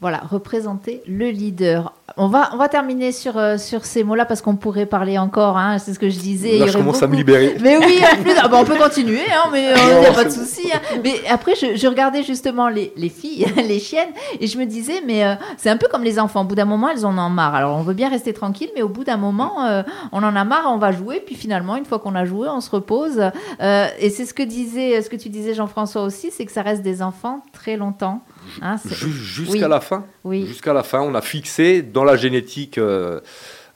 [0.00, 1.94] Voilà, représenter le leader.
[2.16, 5.58] On va, on va terminer sur, euh, sur ces mots-là parce qu'on pourrait parler encore,
[5.58, 6.56] hein, c'est ce que je disais.
[6.58, 7.56] Là, je commence à me libérer.
[7.60, 8.00] Mais oui,
[8.40, 10.70] ah, bah, on peut continuer, hein, mais il euh, n'y a pas de souci.
[10.72, 10.78] Hein.
[11.02, 15.24] Mais après, je, regardais justement les, les, filles, les chiennes, et je me disais, mais
[15.24, 16.42] euh, c'est un peu comme les enfants.
[16.42, 17.56] Au bout d'un moment, elles en ont marre.
[17.56, 19.66] Alors, on veut bien rester tranquille, mais au bout d'un moment,
[20.12, 22.60] on en a marre, on va jouer, puis finalement, une fois qu'on a joué, on
[22.60, 23.20] se repose.
[23.60, 26.82] et c'est ce que disait, ce que tu disais, Jean-François aussi, c'est que ça reste
[26.82, 28.22] des enfants très longtemps.
[28.62, 30.04] Hein, jusqu'à la fin.
[30.24, 33.20] Jusqu'à la fin, on a fixé dans la génétique, euh,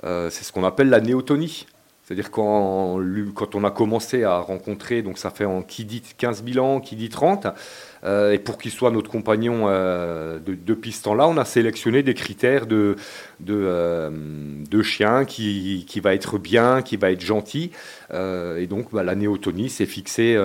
[0.05, 1.67] euh, c'est ce qu'on appelle la néotonie.
[2.05, 2.99] C'est-à-dire quand,
[3.35, 6.81] quand on a commencé à rencontrer, donc ça fait en qui dit 15 000 ans,
[6.81, 7.47] qui dit 30,
[8.05, 9.69] euh, et pour qu'il soit notre compagnon
[10.45, 12.97] depuis ce temps-là, on a sélectionné des critères de,
[13.39, 14.13] de,
[14.69, 17.71] de chien qui, qui, va être bien, qui va être gentil.
[18.13, 20.37] et donc bah, la néotonie, c'est fixer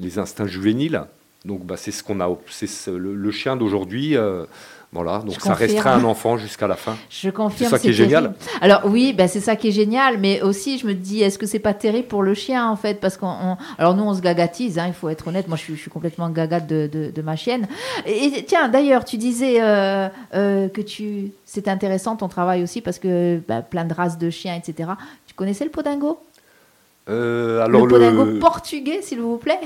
[0.00, 1.04] les instincts juvéniles.
[1.44, 4.16] Donc bah, c'est ce qu'on a, c'est le, chien d'aujourd'hui.
[4.94, 6.96] Voilà, donc ça restera un enfant jusqu'à la fin.
[7.08, 7.70] Je confirme.
[7.70, 8.34] C'est ça qui est génial.
[8.60, 11.46] Alors oui, bah, c'est ça qui est génial, mais aussi je me dis, est-ce que
[11.46, 14.78] c'est pas terrible pour le chien en fait, parce qu'on, alors nous on se gagatise,
[14.78, 15.48] hein, il faut être honnête.
[15.48, 17.68] Moi je suis, je suis complètement gagate de, de, ma chienne.
[18.04, 22.98] Et, tiens, d'ailleurs, tu disais euh, euh, que tu, c'est intéressant ton travail aussi parce
[22.98, 24.90] que bah, plein de races de chiens, etc.
[25.26, 26.18] Tu connaissais le podingo?
[27.08, 29.58] Euh, alors le podingo portugais, s'il vous plaît.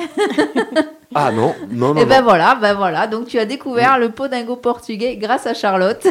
[1.15, 2.01] ah non, non, non.
[2.01, 3.07] Et eh ben voilà, ben voilà.
[3.07, 6.07] Donc tu as découvert le podingo portugais grâce à Charlotte.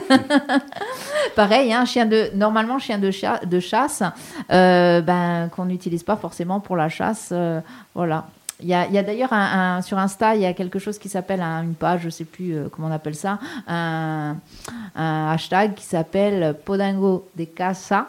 [1.36, 3.10] Pareil, un hein, chien de normalement chien de,
[3.46, 4.04] de chasse,
[4.52, 7.30] euh, ben qu'on n'utilise pas forcément pour la chasse.
[7.32, 7.60] Euh,
[7.96, 8.28] voilà.
[8.62, 11.42] Il y a, a d'ailleurs un, sur Insta, il y a quelque chose qui s'appelle
[11.42, 14.38] une page, je ne sais plus comment on appelle ça, un,
[14.96, 18.08] hashtag qui s'appelle Podingo de casa,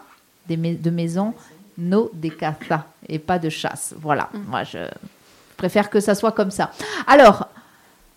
[0.49, 1.35] de maison,
[1.79, 3.95] no de caza et pas de chasse.
[4.01, 4.39] Voilà, mm.
[4.49, 4.79] moi je
[5.57, 6.71] préfère que ça soit comme ça.
[7.07, 7.49] Alors,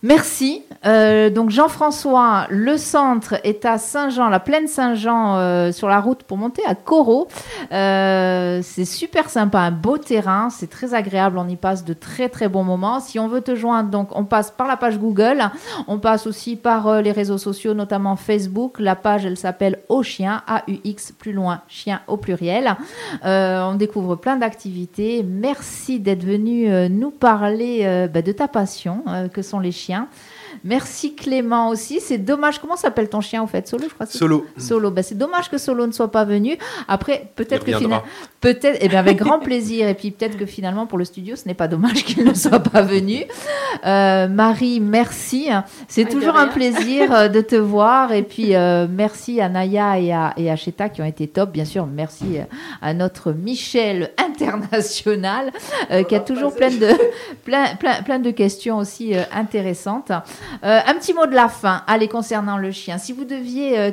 [0.02, 0.62] Merci.
[0.86, 6.22] Euh, donc Jean-François, le centre est à Saint-Jean, la plaine Saint-Jean, euh, sur la route
[6.22, 7.28] pour monter à Corot.
[7.70, 12.30] Euh, c'est super sympa, un beau terrain, c'est très agréable, on y passe de très
[12.30, 12.98] très bons moments.
[13.00, 15.50] Si on veut te joindre, donc on passe par la page Google,
[15.86, 18.78] on passe aussi par les réseaux sociaux, notamment Facebook.
[18.78, 22.74] La page, elle s'appelle Au Chien, A-U-X, plus loin, chien au pluriel.
[23.22, 25.22] on découvre plein d'activités.
[25.22, 30.06] Merci d'être venu nous parler bah, de ta passion, que sont les chiens chien.
[30.64, 32.00] Merci Clément aussi.
[32.00, 32.58] C'est dommage.
[32.58, 33.66] Comment s'appelle ton chien en fait?
[33.66, 34.06] Solo, je crois.
[34.06, 34.46] Solo.
[34.56, 34.90] Solo.
[34.90, 36.56] Bah, c'est dommage que Solo ne soit pas venu.
[36.88, 38.02] Après, peut-être que finalement,
[38.40, 39.88] peut-être, et eh bien avec grand plaisir.
[39.88, 42.60] Et puis peut-être que finalement pour le studio, ce n'est pas dommage qu'il ne soit
[42.60, 43.24] pas venu.
[43.86, 45.48] Euh, Marie, merci.
[45.88, 48.12] C'est toujours un plaisir euh, de te voir.
[48.12, 51.52] Et puis euh, merci à Naya et à, et à Cheta qui ont été top.
[51.52, 52.38] Bien sûr, merci
[52.82, 55.52] à notre Michel international
[56.08, 56.90] qui a toujours plein de
[57.44, 60.12] plein, plein, plein de questions aussi intéressantes.
[60.62, 62.98] Euh, un petit mot de la fin, allez, concernant le chien.
[62.98, 63.90] Si vous deviez euh,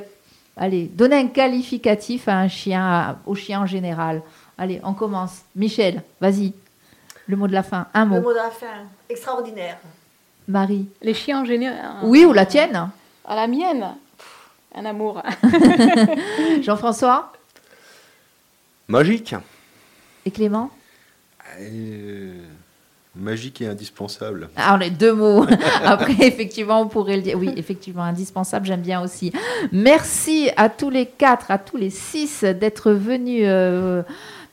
[0.55, 4.21] allez, donner un qualificatif à un chien, au chien en général,
[4.57, 5.41] allez, on commence.
[5.55, 6.53] Michel, vas-y.
[7.27, 8.15] Le mot de la fin, un mot.
[8.15, 9.77] Le mot de la fin, extraordinaire.
[10.47, 10.87] Marie.
[11.01, 11.97] Les chiens en général.
[12.03, 12.91] Oui, ou la tienne À
[13.25, 13.95] ah, la mienne.
[14.73, 15.21] un amour.
[16.61, 17.33] Jean-François
[18.87, 19.35] Magique.
[20.25, 20.71] Et Clément
[21.59, 22.46] euh,
[23.19, 24.49] Magique et indispensable.
[24.55, 25.45] Alors, ah, les deux mots.
[25.83, 27.37] Après, effectivement, on pourrait le dire.
[27.37, 29.31] Oui, effectivement, indispensable, j'aime bien aussi.
[29.71, 34.03] Merci à tous les quatre, à tous les six d'être venus euh,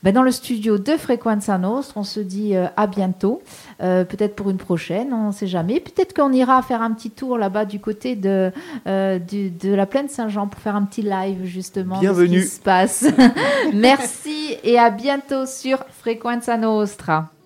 [0.01, 2.01] ben, dans le studio de Frequenza Nostra.
[2.01, 3.41] On se dit euh, à bientôt.
[3.83, 5.79] Euh, peut-être pour une prochaine, on ne sait jamais.
[5.79, 8.51] Peut-être qu'on ira faire un petit tour là-bas du côté de,
[8.85, 12.37] de la plaine Saint-Jean pour faire un petit live justement Bienvenue.
[12.37, 13.05] de ce qui se passe.
[13.73, 17.29] Merci et à bientôt sur Frequenza Nostra.